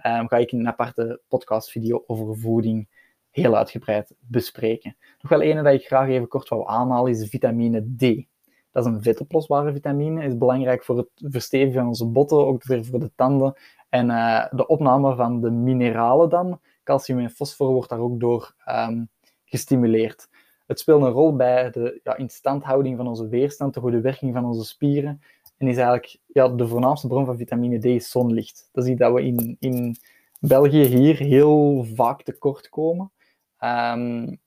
um, 0.06 0.28
ga 0.28 0.36
ik 0.36 0.52
in 0.52 0.58
een 0.58 0.68
aparte 0.68 1.20
podcastvideo 1.28 2.04
over 2.06 2.36
voeding 2.38 2.88
heel 3.30 3.56
uitgebreid 3.56 4.14
bespreken. 4.18 4.96
Nog 5.20 5.30
wel 5.30 5.40
ene 5.40 5.62
dat 5.62 5.74
ik 5.74 5.86
graag 5.86 6.08
even 6.08 6.28
kort 6.28 6.48
wou 6.48 6.68
aanhalen 6.68 7.10
is 7.10 7.28
vitamine 7.28 7.94
D. 7.96 8.30
Dat 8.72 8.86
is 8.86 8.92
een 8.92 9.02
vetoplosbare 9.02 9.72
vitamine, 9.72 10.24
is 10.24 10.38
belangrijk 10.38 10.84
voor 10.84 10.96
het 10.96 11.08
verstevigen 11.14 11.80
van 11.80 11.88
onze 11.88 12.06
botten, 12.06 12.46
ook 12.46 12.64
weer 12.64 12.84
voor 12.84 13.00
de 13.00 13.10
tanden. 13.16 13.54
En 13.88 14.08
uh, 14.08 14.46
de 14.50 14.66
opname 14.66 15.14
van 15.14 15.40
de 15.40 15.50
mineralen 15.50 16.28
dan, 16.28 16.60
calcium 16.84 17.18
en 17.18 17.30
fosfor, 17.30 17.72
wordt 17.72 17.88
daar 17.88 17.98
ook 17.98 18.20
door 18.20 18.54
um, 18.66 19.08
gestimuleerd. 19.44 20.28
Het 20.66 20.80
speelt 20.80 21.02
een 21.02 21.10
rol 21.10 21.36
bij 21.36 21.70
de 21.70 22.00
ja, 22.02 22.16
instandhouding 22.16 22.96
van 22.96 23.06
onze 23.06 23.28
weerstand, 23.28 23.74
de 23.74 23.80
goede 23.80 24.00
werking 24.00 24.34
van 24.34 24.44
onze 24.44 24.64
spieren. 24.64 25.20
En 25.56 25.68
is 25.68 25.76
eigenlijk 25.76 26.18
ja, 26.26 26.48
de 26.48 26.68
voornaamste 26.68 27.06
bron 27.06 27.24
van 27.24 27.36
vitamine 27.36 27.78
D 27.78 27.84
is 27.84 28.10
zonlicht. 28.10 28.68
Dat 28.72 28.84
is 28.84 28.90
iets 28.90 29.00
dat 29.00 29.12
we 29.12 29.22
in, 29.22 29.56
in 29.60 29.96
België 30.40 30.82
hier 30.84 31.16
heel 31.16 31.84
vaak 31.94 32.22
tekort 32.22 32.68
komen. 32.68 33.12
Um, 33.60 34.40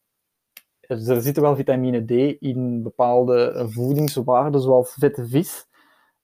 er 0.88 1.22
zit 1.22 1.38
wel 1.38 1.56
vitamine 1.56 2.06
D 2.06 2.42
in 2.42 2.84
bepaalde 2.84 3.66
voedingswaarden, 3.70 4.62
zoals 4.62 4.94
vette 4.94 5.28
vis. 5.28 5.68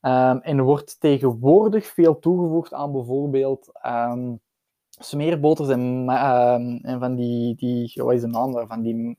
Um, 0.02 0.38
en 0.42 0.58
er 0.58 0.64
wordt 0.64 1.00
tegenwoordig 1.00 1.86
veel 1.86 2.20
toegevoegd 2.20 2.74
aan 2.74 2.92
bijvoorbeeld 2.92 3.72
um, 3.86 4.40
smeerboters 5.00 5.70
en, 5.70 5.82
um, 5.82 6.80
en 6.82 7.00
van 7.00 7.16
die, 7.16 7.56
die, 7.56 7.92
wat 7.96 8.14
is 8.14 8.22
de 8.22 8.28
naam 8.28 8.52
daarvan, 8.52 8.82
die 8.82 9.18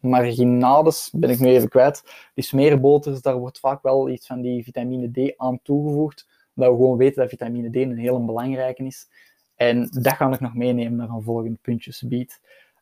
marginades, 0.00 1.10
ben 1.12 1.30
ik 1.30 1.38
nu 1.38 1.46
even 1.46 1.68
kwijt. 1.68 2.02
Die 2.34 2.44
smeerboters, 2.44 3.22
daar 3.22 3.38
wordt 3.38 3.58
vaak 3.58 3.82
wel 3.82 4.08
iets 4.08 4.26
van 4.26 4.40
die 4.40 4.64
vitamine 4.64 5.10
D 5.10 5.34
aan 5.36 5.62
toegevoegd, 5.62 6.28
omdat 6.54 6.72
we 6.72 6.78
gewoon 6.78 6.96
weten 6.96 7.20
dat 7.20 7.30
vitamine 7.30 7.70
D 7.70 7.76
een 7.76 7.98
heel 7.98 8.24
belangrijke 8.24 8.84
is. 8.84 9.08
En 9.54 9.88
dat 9.90 10.12
ga 10.12 10.32
ik 10.32 10.40
nog 10.40 10.54
meenemen 10.54 10.96
naar 10.96 11.08
een 11.08 11.22
volgend 11.22 11.60
puntjesgebied. 11.60 12.40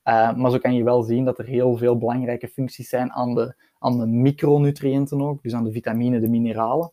Uh, 0.08 0.34
maar 0.34 0.50
zo 0.50 0.58
kan 0.58 0.74
je 0.74 0.84
wel 0.84 1.02
zien 1.02 1.24
dat 1.24 1.38
er 1.38 1.44
heel 1.44 1.76
veel 1.76 1.98
belangrijke 1.98 2.48
functies 2.48 2.88
zijn 2.88 3.12
aan 3.12 3.34
de, 3.34 3.54
aan 3.78 3.98
de 3.98 4.06
micronutriënten 4.06 5.22
ook, 5.22 5.42
dus 5.42 5.54
aan 5.54 5.64
de 5.64 5.72
vitamine, 5.72 6.20
de 6.20 6.28
mineralen. 6.28 6.92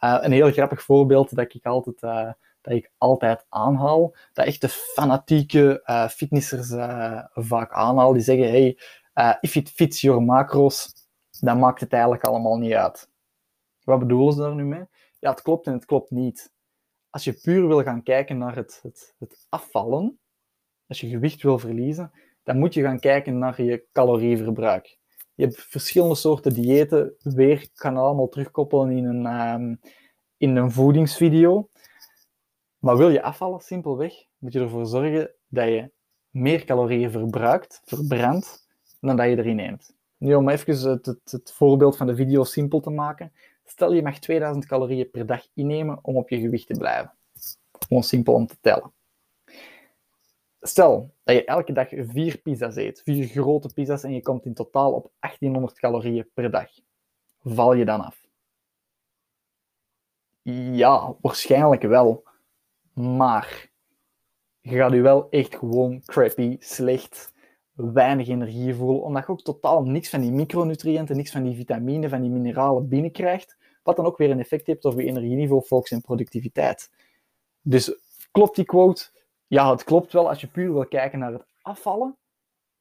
Uh, 0.00 0.18
een 0.20 0.32
heel 0.32 0.52
grappig 0.52 0.82
voorbeeld 0.82 1.34
dat 1.34 1.54
ik 1.54 1.66
altijd, 1.66 2.02
uh, 2.02 2.32
dat 2.60 2.74
ik 2.74 2.90
altijd 2.98 3.46
aanhaal, 3.48 4.14
dat 4.32 4.46
echt 4.46 4.60
de 4.60 4.68
fanatieke 4.68 5.82
fitnessers 6.10 6.68
vaak 7.32 7.72
aanhaal, 7.72 8.12
die 8.12 8.22
zeggen, 8.22 8.48
hey, 8.48 8.78
if 9.40 9.54
it 9.54 9.70
fits 9.70 10.00
your 10.00 10.22
macros, 10.22 10.92
dan 11.40 11.58
maakt 11.58 11.80
het 11.80 11.92
eigenlijk 11.92 12.24
allemaal 12.24 12.58
niet 12.58 12.72
uit. 12.72 13.10
Wat 13.82 13.98
bedoelen 13.98 14.32
ze 14.32 14.40
daar 14.40 14.54
nu 14.54 14.64
mee? 14.64 14.84
Ja, 15.18 15.30
het 15.30 15.42
klopt 15.42 15.66
en 15.66 15.72
het 15.72 15.84
klopt 15.84 16.10
niet. 16.10 16.52
Als 17.10 17.24
je 17.24 17.32
puur 17.32 17.66
wil 17.66 17.82
gaan 17.82 18.02
kijken 18.02 18.38
naar 18.38 18.56
het, 18.56 18.78
het, 18.82 19.14
het 19.18 19.46
afvallen, 19.48 20.18
als 20.86 21.00
je 21.00 21.08
gewicht 21.08 21.42
wil 21.42 21.58
verliezen, 21.58 22.12
dan 22.44 22.58
moet 22.58 22.74
je 22.74 22.82
gaan 22.82 22.98
kijken 22.98 23.38
naar 23.38 23.62
je 23.62 23.84
calorieverbruik. 23.92 24.98
Je 25.34 25.44
hebt 25.44 25.62
verschillende 25.62 26.14
soorten 26.14 26.52
diëten. 26.52 27.14
Weer, 27.22 27.68
kan 27.74 27.96
allemaal 27.96 28.28
terugkoppelen 28.28 28.90
in 28.90 29.04
een, 29.04 29.26
um, 29.26 29.80
in 30.36 30.56
een 30.56 30.70
voedingsvideo. 30.70 31.68
Maar 32.78 32.96
wil 32.96 33.08
je 33.08 33.22
afvallen, 33.22 33.60
simpelweg, 33.60 34.14
moet 34.38 34.52
je 34.52 34.60
ervoor 34.60 34.86
zorgen 34.86 35.30
dat 35.48 35.66
je 35.66 35.90
meer 36.30 36.64
calorieën 36.64 37.10
verbruikt, 37.10 37.80
verbrandt, 37.84 38.66
dan 39.00 39.16
dat 39.16 39.26
je 39.26 39.38
erin 39.38 39.56
neemt. 39.56 39.94
Nu, 40.16 40.34
om 40.34 40.48
even 40.48 40.90
het, 40.90 41.06
het, 41.06 41.30
het 41.30 41.52
voorbeeld 41.52 41.96
van 41.96 42.06
de 42.06 42.14
video 42.14 42.44
simpel 42.44 42.80
te 42.80 42.90
maken. 42.90 43.32
Stel 43.64 43.92
je 43.92 44.02
mag 44.02 44.18
2000 44.18 44.66
calorieën 44.66 45.10
per 45.10 45.26
dag 45.26 45.46
innemen 45.54 45.98
om 46.02 46.16
op 46.16 46.28
je 46.28 46.40
gewicht 46.40 46.66
te 46.66 46.78
blijven. 46.78 47.12
Gewoon 47.88 48.02
simpel 48.02 48.34
om 48.34 48.46
te 48.46 48.56
tellen. 48.60 48.93
Stel 50.66 51.14
dat 51.24 51.34
je 51.34 51.44
elke 51.44 51.72
dag 51.72 51.88
vier 51.90 52.38
pizza's 52.38 52.76
eet, 52.76 53.02
vier 53.02 53.26
grote 53.26 53.68
pizza's, 53.74 54.02
en 54.02 54.12
je 54.12 54.22
komt 54.22 54.44
in 54.44 54.54
totaal 54.54 54.92
op 54.92 55.10
1800 55.20 55.78
calorieën 55.78 56.28
per 56.34 56.50
dag. 56.50 56.70
Val 57.42 57.74
je 57.74 57.84
dan 57.84 58.00
af? 58.00 58.26
Ja, 60.72 61.14
waarschijnlijk 61.20 61.82
wel. 61.82 62.24
Maar 62.92 63.70
je 64.60 64.76
gaat 64.76 64.92
je 64.92 65.00
wel 65.00 65.30
echt 65.30 65.56
gewoon 65.56 66.02
crappy, 66.04 66.56
slecht, 66.58 67.32
weinig 67.72 68.28
energie 68.28 68.74
voelen, 68.74 69.02
omdat 69.02 69.26
je 69.26 69.32
ook 69.32 69.42
totaal 69.42 69.82
niks 69.82 70.10
van 70.10 70.20
die 70.20 70.32
micronutriënten, 70.32 71.16
niks 71.16 71.30
van 71.30 71.42
die 71.42 71.56
vitamine, 71.56 72.08
van 72.08 72.20
die 72.20 72.30
mineralen 72.30 72.88
binnenkrijgt, 72.88 73.56
wat 73.82 73.96
dan 73.96 74.06
ook 74.06 74.18
weer 74.18 74.30
een 74.30 74.40
effect 74.40 74.66
heeft 74.66 74.84
op 74.84 75.00
je 75.00 75.06
energieniveau, 75.06 75.62
focus 75.62 75.90
en 75.90 76.00
productiviteit. 76.00 76.90
Dus 77.60 77.98
klopt 78.30 78.56
die 78.56 78.64
quote? 78.64 79.12
Ja, 79.46 79.70
het 79.70 79.84
klopt 79.84 80.12
wel. 80.12 80.28
Als 80.28 80.40
je 80.40 80.46
puur 80.46 80.72
wil 80.72 80.86
kijken 80.86 81.18
naar 81.18 81.32
het 81.32 81.46
afvallen, 81.62 82.16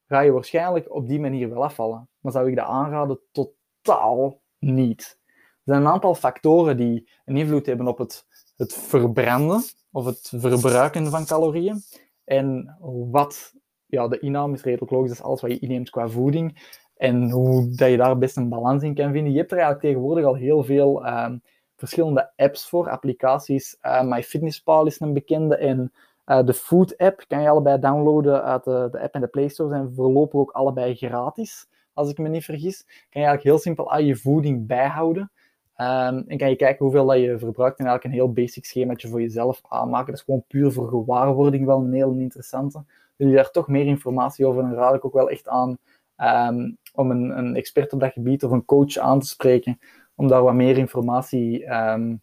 ga 0.07 0.19
je 0.19 0.31
waarschijnlijk 0.31 0.93
op 0.93 1.07
die 1.07 1.19
manier 1.19 1.49
wel 1.49 1.63
afvallen. 1.63 2.09
Maar 2.19 2.31
zou 2.31 2.49
ik 2.49 2.55
dat 2.55 2.65
aanraden? 2.65 3.19
Totaal 3.31 4.41
niet. 4.59 5.19
Er 5.27 5.73
zijn 5.73 5.81
een 5.81 5.91
aantal 5.91 6.15
factoren 6.15 6.77
die 6.77 7.09
een 7.25 7.37
invloed 7.37 7.65
hebben 7.65 7.87
op 7.87 7.97
het, 7.97 8.25
het 8.55 8.73
verbranden 8.73 9.63
of 9.91 10.05
het 10.05 10.31
verbruiken 10.35 11.07
van 11.07 11.25
calorieën. 11.25 11.81
En 12.23 12.77
wat, 13.11 13.53
ja, 13.85 14.07
de 14.07 14.19
inname 14.19 14.53
is 14.53 14.63
redelijk 14.63 14.91
logisch, 14.91 15.09
dat 15.09 15.17
is 15.17 15.23
alles 15.23 15.41
wat 15.41 15.51
je 15.51 15.59
inneemt 15.59 15.89
qua 15.89 16.07
voeding. 16.07 16.77
En 16.95 17.31
hoe 17.31 17.75
dat 17.75 17.89
je 17.89 17.97
daar 17.97 18.17
best 18.17 18.37
een 18.37 18.49
balans 18.49 18.83
in 18.83 18.93
kan 18.93 19.11
vinden. 19.11 19.31
Je 19.31 19.37
hebt 19.37 19.51
er 19.51 19.57
eigenlijk 19.57 19.85
tegenwoordig 19.85 20.25
al 20.25 20.35
heel 20.35 20.63
veel 20.63 21.05
ehm, 21.05 21.37
verschillende 21.75 22.31
apps 22.35 22.69
voor, 22.69 22.89
applicaties. 22.89 23.77
Uh, 23.81 24.03
MyFitnessPal 24.03 24.85
is 24.85 24.99
een 24.99 25.13
bekende 25.13 25.55
en 25.55 25.91
uh, 26.25 26.43
de 26.45 26.53
Food 26.53 26.97
app 26.97 27.23
kan 27.27 27.41
je 27.41 27.49
allebei 27.49 27.79
downloaden 27.79 28.43
uit 28.43 28.63
de, 28.63 28.87
de 28.91 28.99
app 28.99 29.13
en 29.13 29.21
de 29.21 29.27
Play 29.27 29.47
Store. 29.47 29.69
Zijn 29.69 29.93
voorlopig 29.93 30.39
ook 30.39 30.51
allebei 30.51 30.95
gratis, 30.95 31.67
als 31.93 32.09
ik 32.09 32.17
me 32.17 32.29
niet 32.29 32.45
vergis. 32.45 32.83
Kan 32.85 33.21
je 33.21 33.27
eigenlijk 33.27 33.43
heel 33.43 33.57
simpel 33.57 33.91
al 33.91 33.99
je 33.99 34.15
voeding 34.15 34.67
bijhouden. 34.67 35.31
Um, 35.77 36.23
en 36.27 36.37
kan 36.37 36.49
je 36.49 36.55
kijken 36.55 36.85
hoeveel 36.85 37.05
dat 37.05 37.19
je 37.19 37.37
verbruikt 37.37 37.79
en 37.79 37.85
eigenlijk 37.85 38.03
een 38.03 38.21
heel 38.21 38.33
basic 38.33 38.65
schemaatje 38.65 39.07
voor 39.07 39.21
jezelf 39.21 39.61
aanmaken. 39.67 40.05
Dat 40.05 40.15
is 40.15 40.21
gewoon 40.21 40.43
puur 40.47 40.71
voor 40.71 40.87
gewaarwording 40.87 41.65
wel 41.65 41.79
een 41.79 41.93
heel 41.93 42.11
interessante. 42.11 42.83
Wil 43.15 43.27
je 43.27 43.35
daar 43.35 43.51
toch 43.51 43.67
meer 43.67 43.85
informatie 43.85 44.45
over, 44.45 44.61
dan 44.61 44.73
raad 44.73 44.95
ik 44.95 45.05
ook 45.05 45.13
wel 45.13 45.29
echt 45.29 45.47
aan 45.47 45.77
um, 46.17 46.77
om 46.93 47.11
een, 47.11 47.37
een, 47.37 47.55
expert 47.55 47.93
op 47.93 47.99
dat 47.99 48.11
gebied 48.11 48.43
of 48.43 48.51
een 48.51 48.65
coach 48.65 48.97
aan 48.97 49.19
te 49.19 49.27
spreken, 49.27 49.79
om 50.15 50.27
daar 50.27 50.43
wat 50.43 50.53
meer 50.53 50.77
informatie 50.77 51.73
um, 51.73 52.21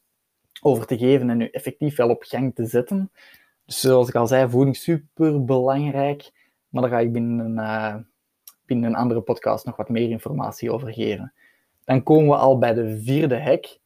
over 0.63 0.87
te 0.87 0.99
geven 0.99 1.31
en 1.31 1.37
nu 1.37 1.49
effectief 1.49 1.97
wel 1.97 2.09
op 2.09 2.23
gang 2.23 2.55
te 2.55 2.67
zetten. 2.67 3.11
Zoals 3.73 4.09
ik 4.09 4.15
al 4.15 4.27
zei, 4.27 4.49
voeding 4.49 4.77
super 4.77 5.45
belangrijk, 5.45 6.31
maar 6.69 6.83
daar 6.83 6.91
ga 6.91 6.99
ik 6.99 7.13
binnen, 7.13 7.53
uh, 7.53 7.95
binnen 8.67 8.91
een 8.91 8.97
andere 8.97 9.21
podcast 9.21 9.65
nog 9.65 9.77
wat 9.77 9.89
meer 9.89 10.11
informatie 10.11 10.73
over 10.73 10.93
geven. 10.93 11.33
Dan 11.85 12.03
komen 12.03 12.29
we 12.29 12.37
al 12.37 12.59
bij 12.59 12.75
de 12.75 13.01
vierde 13.01 13.35
hek. 13.35 13.79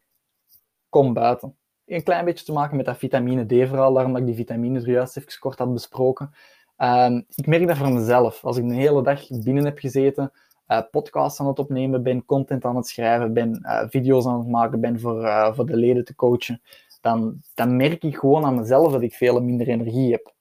Kom 0.89 1.13
buiten. 1.13 1.57
Een 1.87 2.03
klein 2.03 2.25
beetje 2.25 2.45
te 2.45 2.53
maken 2.53 2.77
met 2.77 2.87
dat 2.87 2.99
vitamine 2.99 3.45
D 3.47 3.69
vooral, 3.69 3.93
daarom 3.93 4.13
dat 4.13 4.21
ik 4.21 4.27
die 4.27 4.37
vitamines 4.37 4.83
er 4.83 4.91
juist 4.91 5.17
even 5.17 5.39
kort 5.39 5.59
had 5.59 5.73
besproken. 5.73 6.31
Uh, 6.79 7.21
ik 7.35 7.47
merk 7.47 7.67
dat 7.67 7.77
voor 7.77 7.93
mezelf. 7.93 8.45
Als 8.45 8.57
ik 8.57 8.63
een 8.63 8.71
hele 8.71 9.03
dag 9.03 9.29
binnen 9.29 9.65
heb 9.65 9.79
gezeten, 9.79 10.33
uh, 10.69 10.81
podcasts 10.91 11.41
aan 11.41 11.47
het 11.47 11.59
opnemen 11.59 12.03
ben, 12.03 12.25
content 12.25 12.65
aan 12.65 12.77
het 12.77 12.87
schrijven 12.87 13.33
ben, 13.33 13.61
uh, 13.63 13.83
video's 13.89 14.27
aan 14.27 14.39
het 14.39 14.49
maken 14.49 14.81
ben 14.81 15.01
voor, 15.01 15.53
voor 15.55 15.67
de 15.67 15.77
leden 15.77 16.05
te 16.05 16.15
coachen, 16.15 16.63
dan, 17.05 17.41
dan 17.55 17.77
merk 17.77 18.03
ik 18.03 18.17
gewoon 18.17 18.45
aan 18.45 18.55
mezelf 18.55 18.93
dat 18.93 19.03
ik 19.03 19.15
veel 19.15 19.41
minder 19.41 19.69
energie 19.69 20.11
heb. 20.11 20.33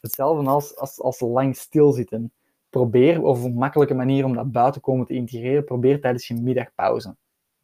Hetzelfde 0.00 0.50
als, 0.50 0.76
als, 0.76 1.00
als 1.00 1.20
lang 1.20 1.56
stilzitten 1.56 2.32
probeer, 2.70 3.22
of 3.22 3.44
een 3.44 3.54
makkelijke 3.54 3.94
manier 3.94 4.24
om 4.24 4.34
dat 4.34 4.52
buiten 4.52 4.80
komen 4.80 5.06
te 5.06 5.14
integreren, 5.14 5.64
probeer 5.64 6.00
tijdens 6.00 6.28
je 6.28 6.34
middagpauze 6.34 7.14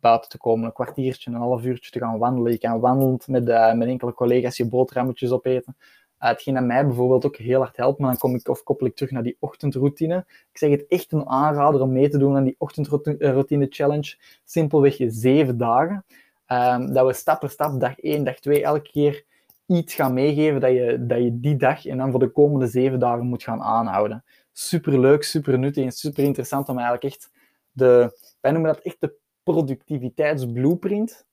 buiten 0.00 0.30
te 0.30 0.38
komen. 0.38 0.64
Een 0.64 0.72
kwartiertje, 0.72 1.30
een 1.30 1.36
half 1.36 1.64
uurtje 1.64 1.90
te 1.90 1.98
gaan 1.98 2.18
wandelen. 2.18 2.52
Je 2.52 2.58
kan 2.58 2.80
wandelend 2.80 3.28
met, 3.28 3.48
uh, 3.48 3.72
met 3.72 3.88
enkele 3.88 4.14
collega's 4.14 4.56
je 4.56 4.68
boterhammetjes 4.68 5.30
opeten. 5.30 5.76
Uh, 5.78 6.28
hetgeen 6.28 6.54
dat 6.54 6.64
mij 6.64 6.86
bijvoorbeeld 6.86 7.26
ook 7.26 7.36
heel 7.36 7.60
hard 7.60 7.76
helpt, 7.76 7.98
maar 7.98 8.10
dan 8.10 8.18
kom 8.18 8.34
ik, 8.34 8.48
of 8.48 8.62
koppel 8.62 8.86
ik 8.86 8.94
terug 8.94 9.10
naar 9.10 9.22
die 9.22 9.36
ochtendroutine. 9.38 10.24
Ik 10.28 10.58
zeg 10.58 10.70
het 10.70 10.86
echt 10.86 11.12
een 11.12 11.28
aanrader 11.28 11.80
om 11.80 11.92
mee 11.92 12.08
te 12.08 12.18
doen 12.18 12.36
aan 12.36 12.44
die 12.44 12.56
ochtendroutine 12.58 13.66
challenge. 13.70 14.16
Simpelweg 14.44 14.96
zeven 15.06 15.58
dagen. 15.58 16.04
Um, 16.52 16.92
dat 16.92 17.06
we 17.06 17.12
stap 17.12 17.40
per 17.40 17.50
stap, 17.50 17.80
dag 17.80 17.98
1, 17.98 18.24
dag 18.24 18.38
2, 18.38 18.62
elke 18.62 18.90
keer 18.90 19.24
iets 19.66 19.94
gaan 19.94 20.14
meegeven 20.14 20.60
dat 20.60 20.70
je, 20.70 21.06
dat 21.06 21.18
je 21.18 21.40
die 21.40 21.56
dag 21.56 21.86
en 21.86 21.96
dan 21.96 22.10
voor 22.10 22.20
de 22.20 22.30
komende 22.30 22.66
zeven 22.66 22.98
dagen 22.98 23.26
moet 23.26 23.42
gaan 23.42 23.62
aanhouden 23.62 24.24
super 24.60 25.00
leuk, 25.00 25.22
super 25.22 25.58
nuttig 25.58 25.84
en 25.84 25.92
super 25.92 26.24
interessant 26.24 26.68
om 26.68 26.78
eigenlijk 26.78 27.14
echt 27.14 27.30
de, 27.72 28.18
wij 28.40 28.52
noemen 28.52 28.72
dat 28.72 28.82
echt 28.82 29.00
de 29.00 29.14
productiviteitsblueprint 29.42 31.26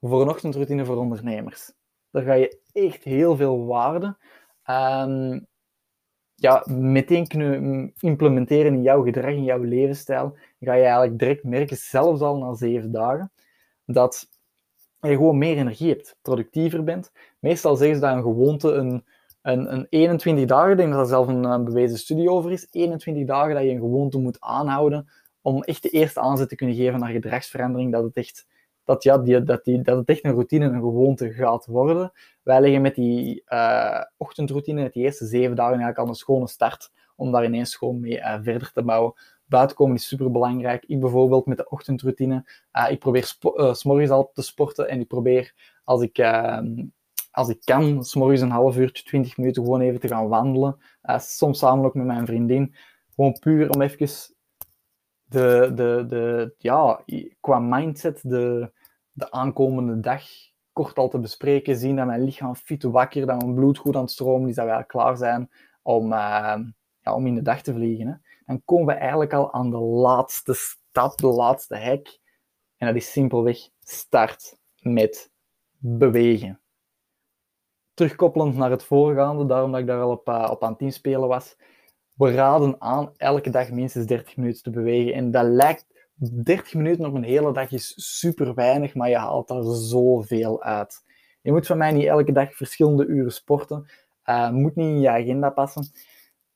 voor 0.00 0.22
een 0.22 0.28
ochtendroutine 0.28 0.84
voor 0.84 0.96
ondernemers. 0.96 1.72
Daar 2.10 2.22
ga 2.22 2.32
je 2.32 2.58
echt 2.72 3.04
heel 3.04 3.36
veel 3.36 3.66
waarde 3.66 4.16
um, 4.66 5.46
ja, 6.34 6.64
meteen 6.68 7.26
kunnen 7.26 7.92
implementeren 7.98 8.74
in 8.74 8.82
jouw 8.82 9.02
gedrag, 9.02 9.32
in 9.32 9.44
jouw 9.44 9.62
levensstijl. 9.62 10.36
Ga 10.60 10.74
je 10.74 10.82
eigenlijk 10.82 11.18
direct 11.18 11.44
merken, 11.44 11.76
zelfs 11.76 12.20
al 12.20 12.38
na 12.38 12.54
zeven 12.54 12.92
dagen, 12.92 13.32
dat 13.84 14.28
je 15.10 15.16
gewoon 15.16 15.38
meer 15.38 15.56
energie 15.56 15.88
hebt, 15.88 16.16
productiever 16.22 16.84
bent. 16.84 17.12
Meestal 17.38 17.76
zeggen 17.76 17.96
ze 17.96 18.02
dat 18.02 18.16
een 18.16 18.22
gewoonte 18.22 18.72
een, 18.72 19.04
een, 19.42 19.72
een 19.72 19.86
21 19.88 20.44
dagen, 20.44 20.70
ik 20.70 20.76
denk 20.76 20.92
dat 20.92 21.00
er 21.00 21.06
zelf 21.06 21.28
een, 21.28 21.64
bewezen 21.64 21.98
studie 21.98 22.30
over 22.30 22.52
is, 22.52 22.66
21 22.70 23.26
dagen 23.26 23.54
dat 23.54 23.62
je 23.62 23.70
een 23.70 23.80
gewoonte 23.80 24.18
moet 24.18 24.40
aanhouden 24.40 25.08
om 25.42 25.62
echt 25.62 25.82
de 25.82 25.88
eerste 25.88 26.20
aanzet 26.20 26.48
te 26.48 26.54
kunnen 26.54 26.76
geven 26.76 27.00
naar 27.00 27.10
gedragsverandering, 27.10 27.92
dat 27.92 28.04
het 28.04 28.16
echt, 28.16 28.46
dat, 28.84 29.02
ja, 29.02 29.18
die, 29.18 29.42
dat, 29.42 29.64
die, 29.64 29.82
dat 29.82 29.96
het 29.96 30.08
echt 30.08 30.24
een 30.24 30.32
routine, 30.32 30.64
een 30.64 30.80
gewoonte 30.80 31.32
gaat 31.32 31.66
worden. 31.66 32.12
Wij 32.42 32.60
leggen 32.60 32.80
met 32.80 32.94
die 32.94 33.42
uh, 33.48 34.00
ochtendroutine, 34.16 34.82
met 34.82 34.92
die 34.92 35.02
eerste 35.02 35.26
zeven 35.26 35.56
dagen 35.56 35.72
eigenlijk 35.72 35.98
al 35.98 36.08
een 36.08 36.14
schone 36.14 36.48
start, 36.48 36.92
om 37.16 37.32
daar 37.32 37.44
ineens 37.44 37.76
gewoon 37.76 38.00
mee 38.00 38.18
uh, 38.18 38.38
verder 38.42 38.72
te 38.72 38.82
bouwen. 38.82 39.12
Buitenkomen 39.52 39.94
is 39.96 40.06
super 40.06 40.30
belangrijk. 40.30 40.84
Ik 40.84 41.00
bijvoorbeeld 41.00 41.46
met 41.46 41.56
de 41.56 41.68
ochtendroutine, 41.68 42.44
uh, 42.72 42.90
ik 42.90 42.98
probeer 42.98 43.36
morgens 43.82 44.10
al 44.10 44.30
te 44.32 44.42
sporten 44.42 44.88
en 44.88 45.00
ik 45.00 45.08
probeer 45.08 45.54
als 45.84 46.02
ik 46.02 46.18
ehm, 46.18 46.84
als 47.30 47.48
ik 47.48 47.60
kan, 47.64 48.04
s'morgens 48.04 48.40
een 48.40 48.50
half 48.50 48.76
uurtje, 48.76 49.04
twintig 49.04 49.36
minuten 49.36 49.62
gewoon 49.62 49.80
even 49.80 50.00
te 50.00 50.08
gaan 50.08 50.28
wandelen. 50.28 50.76
Uh, 51.02 51.18
soms 51.18 51.58
samen 51.58 51.84
ook 51.84 51.94
met 51.94 52.06
mijn 52.06 52.26
vriendin. 52.26 52.74
Gewoon 53.14 53.38
puur 53.38 53.70
om 53.70 53.82
even 53.82 54.08
de, 55.24 55.72
de, 55.74 56.04
de, 56.08 56.54
ja, 56.58 57.04
qua 57.40 57.58
mindset 57.58 58.20
de, 58.22 58.72
de 59.12 59.30
aankomende 59.30 60.00
dag 60.00 60.22
kort 60.72 60.98
al 60.98 61.08
te 61.08 61.18
bespreken. 61.18 61.76
Zien 61.76 61.96
dat 61.96 62.06
mijn 62.06 62.24
lichaam 62.24 62.54
fit 62.54 62.82
wakker, 62.82 63.26
dat 63.26 63.42
mijn 63.42 63.54
bloed 63.54 63.78
goed 63.78 63.96
aan 63.96 64.02
het 64.02 64.10
stromen 64.10 64.48
is, 64.48 64.54
dat 64.54 64.66
wij 64.66 64.84
klaar 64.84 65.16
zijn 65.16 65.50
om, 65.82 66.04
uh, 66.12 66.58
ja, 67.00 67.14
om 67.14 67.26
in 67.26 67.34
de 67.34 67.42
dag 67.42 67.62
te 67.62 67.72
vliegen. 67.72 68.06
Hè. 68.06 68.14
Dan 68.46 68.62
komen 68.64 68.94
we 68.94 69.00
eigenlijk 69.00 69.32
al 69.32 69.52
aan 69.52 69.70
de 69.70 69.78
laatste 69.78 70.54
stap, 70.54 71.18
de 71.18 71.26
laatste 71.26 71.76
hek. 71.76 72.18
En 72.76 72.86
dat 72.86 72.96
is 72.96 73.12
simpelweg 73.12 73.58
start 73.80 74.56
met 74.80 75.30
bewegen 75.78 76.62
terugkoppelend 77.94 78.56
naar 78.56 78.70
het 78.70 78.84
voorgaande, 78.84 79.46
daarom 79.46 79.70
dat 79.70 79.80
ik 79.80 79.86
daar 79.86 80.00
al 80.00 80.10
op, 80.10 80.28
uh, 80.28 80.48
op 80.50 80.64
aan 80.64 80.72
het 80.72 80.80
inspelen 80.80 81.28
was. 81.28 81.56
We 82.14 82.32
raden 82.32 82.76
aan 82.78 83.12
elke 83.16 83.50
dag 83.50 83.70
minstens 83.70 84.06
30 84.06 84.36
minuten 84.36 84.62
te 84.62 84.70
bewegen. 84.70 85.14
En 85.14 85.30
dat 85.30 85.44
lijkt 85.44 85.86
30 86.44 86.74
minuten 86.74 87.06
op 87.06 87.14
een 87.14 87.22
hele 87.22 87.52
dag 87.52 87.72
is 87.72 88.16
super 88.18 88.54
weinig, 88.54 88.94
maar 88.94 89.08
je 89.08 89.16
haalt 89.16 89.48
daar 89.48 89.62
zoveel 89.64 90.62
uit. 90.62 91.04
Je 91.42 91.52
moet 91.52 91.66
van 91.66 91.78
mij 91.78 91.92
niet 91.92 92.06
elke 92.06 92.32
dag 92.32 92.54
verschillende 92.54 93.06
uren 93.06 93.32
sporten. 93.32 93.86
Uh, 94.26 94.50
moet 94.50 94.76
niet 94.76 94.86
in 94.86 95.00
je 95.00 95.10
agenda 95.10 95.50
passen. 95.50 95.90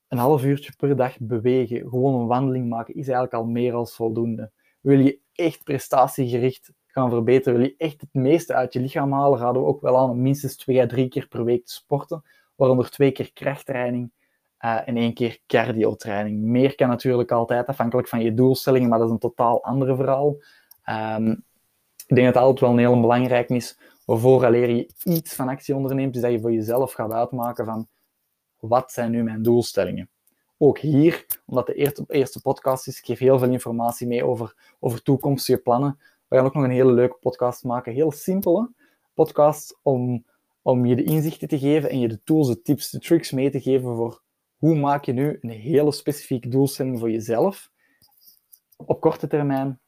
Een 0.08 0.18
half 0.18 0.44
uurtje 0.44 0.72
per 0.76 0.96
dag 0.96 1.16
bewegen, 1.20 1.88
gewoon 1.88 2.20
een 2.20 2.26
wandeling 2.26 2.68
maken, 2.68 2.94
is 2.94 3.08
eigenlijk 3.08 3.34
al 3.34 3.44
meer 3.44 3.74
als 3.74 3.94
voldoende. 3.94 4.50
Wil 4.80 4.98
je 4.98 5.18
echt 5.34 5.64
prestatiegericht 5.64 6.72
gaan 6.86 7.10
verbeteren, 7.10 7.58
wil 7.58 7.68
je 7.68 7.74
echt 7.78 8.00
het 8.00 8.14
meeste 8.14 8.54
uit 8.54 8.72
je 8.72 8.80
lichaam 8.80 9.12
halen, 9.12 9.38
raden 9.38 9.62
we 9.62 9.68
ook 9.68 9.80
wel 9.80 9.98
aan 9.98 10.10
om 10.10 10.22
minstens 10.22 10.56
twee 10.56 10.80
à 10.82 10.86
drie 10.86 11.08
keer 11.08 11.28
per 11.28 11.44
week 11.44 11.66
te 11.66 11.72
sporten, 11.72 12.22
waaronder 12.54 12.90
twee 12.90 13.10
keer 13.10 13.32
krachttraining 13.32 14.10
uh, 14.60 14.88
en 14.88 14.96
één 14.96 15.14
keer 15.14 15.38
cardiotraining. 15.46 16.42
Meer 16.42 16.74
kan 16.74 16.88
natuurlijk 16.88 17.32
altijd, 17.32 17.66
afhankelijk 17.66 18.08
van 18.08 18.22
je 18.22 18.34
doelstellingen, 18.34 18.88
maar 18.88 18.98
dat 18.98 19.06
is 19.06 19.12
een 19.12 19.20
totaal 19.20 19.64
ander 19.64 19.96
verhaal. 19.96 20.36
Um, 20.88 21.44
ik 22.06 22.14
denk 22.14 22.26
dat 22.26 22.34
het 22.34 22.42
altijd 22.42 22.60
wel 22.60 22.70
een 22.70 22.78
heel 22.78 23.00
belangrijk 23.00 23.48
is, 23.48 23.78
vooraleer 24.06 24.70
je 24.70 24.90
iets 25.04 25.34
van 25.34 25.48
actie 25.48 25.74
onderneemt, 25.74 26.16
is 26.16 26.22
dat 26.22 26.30
je 26.30 26.40
voor 26.40 26.52
jezelf 26.52 26.92
gaat 26.92 27.12
uitmaken 27.12 27.64
van 27.64 27.88
wat 28.58 28.92
zijn 28.92 29.10
nu 29.10 29.22
mijn 29.22 29.42
doelstellingen? 29.42 30.10
Ook 30.58 30.78
hier, 30.78 31.26
omdat 31.46 31.66
de 31.66 31.74
eerste, 31.74 32.04
eerste 32.08 32.40
podcast 32.40 32.86
is, 32.86 32.98
ik 32.98 33.04
geef 33.04 33.18
heel 33.18 33.38
veel 33.38 33.50
informatie 33.50 34.06
mee 34.06 34.24
over, 34.24 34.74
over 34.80 35.02
toekomstige 35.02 35.58
plannen. 35.58 35.98
We 36.28 36.36
gaan 36.36 36.44
ook 36.44 36.54
nog 36.54 36.64
een 36.64 36.70
hele 36.70 36.92
leuke 36.92 37.16
podcast 37.20 37.64
maken, 37.64 37.92
heel 37.92 38.12
simpele 38.12 38.70
podcast 39.14 39.78
om, 39.82 40.24
om 40.62 40.86
je 40.86 40.96
de 40.96 41.04
inzichten 41.04 41.48
te 41.48 41.58
geven 41.58 41.90
en 41.90 41.98
je 41.98 42.08
de 42.08 42.22
tools, 42.24 42.48
de 42.48 42.62
tips, 42.62 42.90
de 42.90 42.98
tricks 42.98 43.30
mee 43.30 43.50
te 43.50 43.60
geven 43.60 43.94
voor 43.94 44.22
hoe 44.56 44.74
maak 44.74 45.04
je 45.04 45.12
nu 45.12 45.38
een 45.40 45.50
hele 45.50 45.92
specifieke 45.92 46.48
doelstelling 46.48 46.98
voor 46.98 47.10
jezelf 47.10 47.70
op 48.76 49.00
korte 49.00 49.26
termijn, 49.26 49.80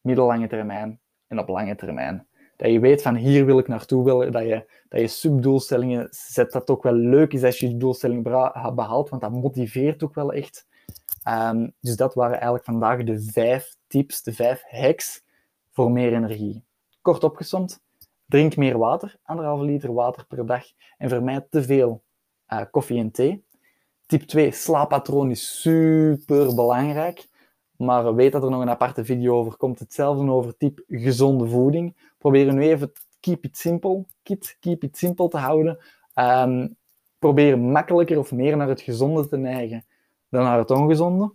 middellange 0.00 0.48
termijn 0.48 1.00
en 1.26 1.38
op 1.38 1.48
lange 1.48 1.76
termijn. 1.76 2.26
Dat 2.62 2.70
je 2.70 2.80
weet 2.80 3.02
van 3.02 3.16
hier 3.16 3.46
wil 3.46 3.58
ik 3.58 3.68
naartoe 3.68 4.04
willen, 4.04 4.32
dat 4.32 4.42
je, 4.42 4.64
dat 4.88 5.00
je 5.00 5.06
subdoelstellingen 5.06 6.08
zet, 6.10 6.52
dat 6.52 6.70
ook 6.70 6.82
wel 6.82 6.92
leuk 6.92 7.32
is 7.32 7.42
als 7.42 7.58
je 7.58 7.68
je 7.68 7.76
doelstelling 7.76 8.22
behaalt, 8.74 9.08
want 9.08 9.22
dat 9.22 9.30
motiveert 9.30 10.02
ook 10.02 10.14
wel 10.14 10.32
echt. 10.32 10.66
Ehm, 11.22 11.68
dus 11.80 11.96
dat 11.96 12.14
waren 12.14 12.34
eigenlijk 12.34 12.64
vandaag 12.64 13.02
de 13.02 13.22
vijf 13.22 13.76
tips, 13.86 14.22
de 14.22 14.32
vijf 14.32 14.62
hacks 14.66 15.22
voor 15.70 15.90
meer 15.90 16.12
energie. 16.12 16.64
Kort 17.00 17.24
opgesomd, 17.24 17.80
drink 18.26 18.56
meer 18.56 18.78
water, 18.78 19.18
anderhalve 19.22 19.64
liter 19.64 19.92
water 19.92 20.26
per 20.26 20.46
dag 20.46 20.64
en 20.98 21.08
vermijd 21.08 21.50
te 21.50 21.62
veel 21.62 22.02
uh, 22.48 22.60
koffie 22.70 22.98
en 22.98 23.10
thee. 23.10 23.44
Tip 24.06 24.22
2, 24.22 24.52
slaappatroon 24.52 25.30
is 25.30 25.60
super 25.60 26.54
belangrijk. 26.54 27.28
Maar 27.84 28.14
weet 28.14 28.32
dat 28.32 28.42
er 28.42 28.50
nog 28.50 28.60
een 28.60 28.70
aparte 28.70 29.04
video 29.04 29.34
over 29.34 29.56
komt. 29.56 29.78
Hetzelfde 29.78 30.30
over 30.30 30.56
type 30.56 30.84
gezonde 30.88 31.48
voeding. 31.48 31.96
Probeer 32.18 32.52
nu 32.52 32.62
even 32.62 32.92
keep 33.20 33.44
it 33.44 33.56
simple, 33.56 34.04
keep, 34.22 34.42
keep 34.60 34.82
it 34.82 34.96
simple 34.96 35.28
te 35.28 35.36
houden. 35.36 35.78
Um, 36.14 36.76
probeer 37.18 37.58
makkelijker 37.58 38.18
of 38.18 38.32
meer 38.32 38.56
naar 38.56 38.68
het 38.68 38.80
gezonde 38.80 39.28
te 39.28 39.36
neigen 39.36 39.84
dan 40.28 40.42
naar 40.44 40.58
het 40.58 40.70
ongezonde. 40.70 41.32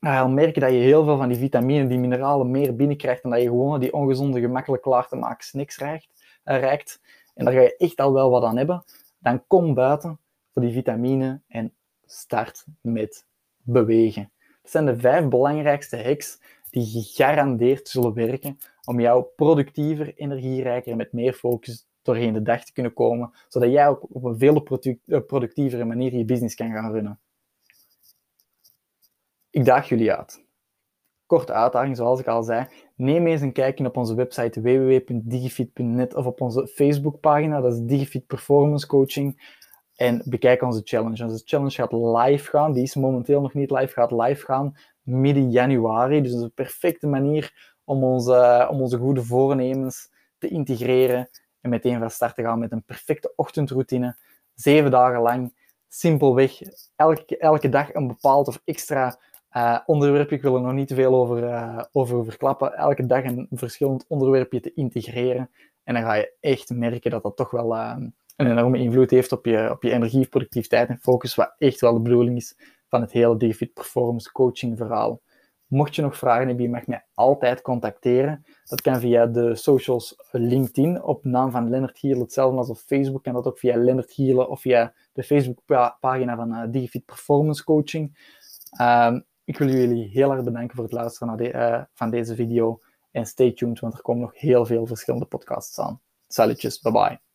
Dan 0.00 0.12
ga 0.12 0.22
je 0.22 0.28
merken 0.28 0.60
dat 0.60 0.70
je 0.70 0.76
heel 0.76 1.04
veel 1.04 1.16
van 1.16 1.28
die 1.28 1.38
vitamine, 1.38 1.86
die 1.86 1.98
mineralen 1.98 2.50
meer 2.50 2.76
binnenkrijgt 2.76 3.22
en 3.22 3.30
dat 3.30 3.40
je 3.40 3.46
gewoon 3.46 3.80
die 3.80 3.92
ongezonde 3.92 4.40
gemakkelijk 4.40 4.82
klaar 4.82 5.08
te 5.08 5.16
maken 5.16 5.44
snacks 5.44 5.78
reikt, 5.78 6.08
reikt. 6.44 7.00
En 7.34 7.44
daar 7.44 7.54
ga 7.54 7.60
je 7.60 7.76
echt 7.76 8.00
al 8.00 8.12
wel 8.12 8.30
wat 8.30 8.42
aan 8.42 8.56
hebben. 8.56 8.84
Dan 9.18 9.46
kom 9.46 9.74
buiten 9.74 10.18
voor 10.52 10.62
die 10.62 10.72
vitamine 10.72 11.40
en 11.48 11.72
start 12.06 12.64
met 12.80 13.26
bewegen. 13.62 14.30
Dat 14.62 14.70
zijn 14.70 14.86
de 14.86 14.98
vijf 14.98 15.28
belangrijkste 15.28 16.02
hacks 16.02 16.40
die 16.70 16.86
gegarandeerd 16.86 17.88
zullen 17.88 18.14
werken 18.14 18.58
om 18.84 19.00
jou 19.00 19.24
productiever, 19.36 20.14
energierijker 20.14 20.90
en 20.90 20.96
met 20.96 21.12
meer 21.12 21.32
focus 21.32 21.86
doorheen 22.02 22.32
de 22.32 22.42
dag 22.42 22.64
te 22.64 22.72
kunnen 22.72 22.92
komen, 22.92 23.30
zodat 23.48 23.70
jij 23.70 23.88
ook 23.88 24.06
op 24.08 24.24
een 24.24 24.38
veel 24.38 24.78
eh, 25.06 25.20
productievere 25.26 25.84
manier 25.84 26.16
je 26.16 26.24
business 26.24 26.54
kan 26.54 26.72
gaan 26.72 26.92
runnen. 26.92 27.20
Ik 29.50 29.64
daag 29.64 29.88
jullie 29.88 30.12
uit. 30.12 30.44
Korte 31.26 31.52
uitdaging, 31.52 31.96
zoals 31.96 32.20
ik 32.20 32.26
al 32.26 32.42
zei. 32.42 32.66
Neem 32.96 33.26
eens 33.26 33.40
een 33.40 33.52
kijkje 33.52 33.86
op 33.86 33.96
onze 33.96 34.14
website 34.14 34.60
www.digifit.net 34.60 36.14
of 36.14 36.26
op 36.26 36.40
onze 36.40 36.66
Facebookpagina, 36.66 37.60
dat 37.60 37.72
is 37.72 37.80
Digifit 37.80 38.26
Performance 38.26 38.86
Coaching. 38.86 39.60
En 39.96 40.22
bekijk 40.24 40.62
onze 40.62 40.80
challenge. 40.84 41.24
Onze 41.24 41.42
challenge 41.44 41.70
gaat 41.70 41.92
live 41.92 42.50
gaan. 42.50 42.72
Die 42.72 42.82
is 42.82 42.94
momenteel 42.94 43.40
nog 43.40 43.54
niet 43.54 43.70
live, 43.70 43.92
gaat 43.92 44.10
live 44.10 44.44
gaan 44.44 44.76
midden 45.02 45.50
januari. 45.50 46.20
Dus 46.20 46.30
dat 46.30 46.38
is 46.40 46.46
een 46.46 46.52
perfecte 46.54 47.06
manier 47.06 47.74
om 47.84 48.04
onze, 48.04 48.66
om 48.70 48.80
onze 48.80 48.98
goede 48.98 49.22
voornemens 49.22 50.10
te 50.38 50.48
integreren 50.48 51.28
en 51.60 51.70
meteen 51.70 51.98
van 51.98 52.10
start 52.10 52.34
te 52.34 52.42
gaan 52.42 52.58
met 52.58 52.72
een 52.72 52.84
perfecte 52.84 53.32
ochtendroutine. 53.36 54.16
Zeven 54.54 54.90
dagen 54.90 55.20
lang, 55.20 55.54
simpelweg, 55.88 56.60
elke, 56.96 57.36
elke 57.38 57.68
dag 57.68 57.94
een 57.94 58.06
bepaald 58.06 58.48
of 58.48 58.62
extra 58.64 59.18
uh, 59.56 59.78
onderwerp. 59.86 60.32
Ik 60.32 60.42
wil 60.42 60.54
er 60.54 60.62
nog 60.62 60.72
niet 60.72 60.88
te 60.88 60.94
veel 60.94 61.14
over, 61.14 61.42
uh, 61.42 61.82
over 61.92 62.24
verklappen. 62.24 62.74
Elke 62.74 63.06
dag 63.06 63.24
een 63.24 63.48
verschillend 63.50 64.04
onderwerpje 64.08 64.60
te 64.60 64.72
integreren. 64.74 65.50
En 65.84 65.94
dan 65.94 66.02
ga 66.02 66.14
je 66.14 66.32
echt 66.40 66.70
merken 66.70 67.10
dat 67.10 67.22
dat 67.22 67.36
toch 67.36 67.50
wel... 67.50 67.74
Uh, 67.74 67.96
een 68.36 68.50
enorme 68.50 68.78
invloed 68.78 69.10
heeft 69.10 69.32
op 69.32 69.46
je, 69.46 69.70
op 69.70 69.82
je 69.82 69.90
energie, 69.90 70.28
productiviteit 70.28 70.88
en 70.88 70.98
focus, 70.98 71.34
wat 71.34 71.54
echt 71.58 71.80
wel 71.80 71.92
de 71.92 72.00
bedoeling 72.00 72.36
is 72.36 72.56
van 72.88 73.00
het 73.00 73.12
hele 73.12 73.36
Digifit 73.36 73.72
Performance 73.72 74.32
Coaching 74.32 74.76
verhaal. 74.78 75.20
Mocht 75.66 75.94
je 75.94 76.02
nog 76.02 76.16
vragen 76.16 76.46
hebben, 76.46 76.64
je 76.64 76.70
mag 76.70 76.86
mij 76.86 77.04
altijd 77.14 77.62
contacteren. 77.62 78.44
Dat 78.64 78.80
kan 78.80 79.00
via 79.00 79.26
de 79.26 79.54
socials 79.54 80.14
LinkedIn 80.30 81.02
op 81.02 81.24
naam 81.24 81.50
van 81.50 81.70
Lennart 81.70 81.98
Hielen, 81.98 82.20
hetzelfde 82.20 82.58
als 82.58 82.68
op 82.68 82.76
Facebook. 82.76 83.22
Kan 83.22 83.32
dat 83.34 83.46
ook 83.46 83.58
via 83.58 83.76
Lennart 83.76 84.12
Hielen 84.12 84.48
of 84.48 84.60
via 84.60 84.94
de 85.12 85.22
Facebookpagina 85.22 86.36
van 86.36 86.76
uh, 86.76 87.04
Performance 87.06 87.64
Coaching. 87.64 88.18
Uh, 88.80 89.16
ik 89.44 89.58
wil 89.58 89.68
jullie 89.68 90.08
heel 90.08 90.32
erg 90.32 90.44
bedanken 90.44 90.74
voor 90.74 90.84
het 90.84 90.92
luisteren 90.92 91.28
naar 91.28 91.36
de, 91.36 91.52
uh, 91.52 91.82
van 91.94 92.10
deze 92.10 92.34
video. 92.34 92.78
En 93.10 93.26
stay 93.26 93.52
tuned, 93.52 93.80
want 93.80 93.94
er 93.94 94.02
komen 94.02 94.22
nog 94.22 94.40
heel 94.40 94.66
veel 94.66 94.86
verschillende 94.86 95.26
podcasts 95.26 95.80
aan. 95.80 96.00
Salutjes, 96.26 96.80
bye 96.80 96.92
bye. 96.92 97.31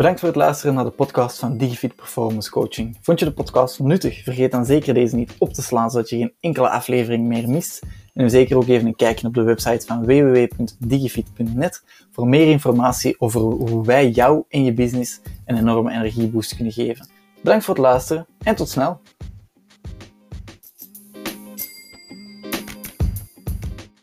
Bedankt 0.00 0.20
voor 0.20 0.28
het 0.28 0.38
luisteren 0.38 0.74
naar 0.74 0.84
de 0.84 0.90
podcast 0.90 1.38
van 1.38 1.56
DigiFit 1.56 1.96
Performance 1.96 2.50
Coaching. 2.50 2.96
Vond 3.00 3.18
je 3.18 3.24
de 3.24 3.32
podcast 3.32 3.78
nuttig? 3.80 4.22
Vergeet 4.22 4.50
dan 4.50 4.64
zeker 4.64 4.94
deze 4.94 5.16
niet 5.16 5.34
op 5.38 5.52
te 5.52 5.62
slaan, 5.62 5.90
zodat 5.90 6.08
je 6.08 6.16
geen 6.16 6.32
enkele 6.40 6.68
aflevering 6.68 7.26
meer 7.26 7.48
mist. 7.48 7.82
En 8.14 8.30
zeker 8.30 8.56
ook 8.56 8.68
even 8.68 8.86
een 8.86 8.96
kijkje 8.96 9.26
op 9.26 9.34
de 9.34 9.42
website 9.42 9.86
van 9.86 10.04
www.digifit.net 10.04 11.84
voor 12.10 12.28
meer 12.28 12.46
informatie 12.46 13.20
over 13.20 13.40
hoe 13.40 13.86
wij 13.86 14.08
jou 14.08 14.44
en 14.48 14.64
je 14.64 14.72
business 14.72 15.20
een 15.44 15.56
enorme 15.56 15.92
energieboost 15.92 16.54
kunnen 16.54 16.72
geven. 16.72 17.08
Bedankt 17.42 17.64
voor 17.64 17.74
het 17.74 17.82
luisteren 17.82 18.26
en 18.42 18.54
tot 18.54 18.68
snel! 18.68 19.00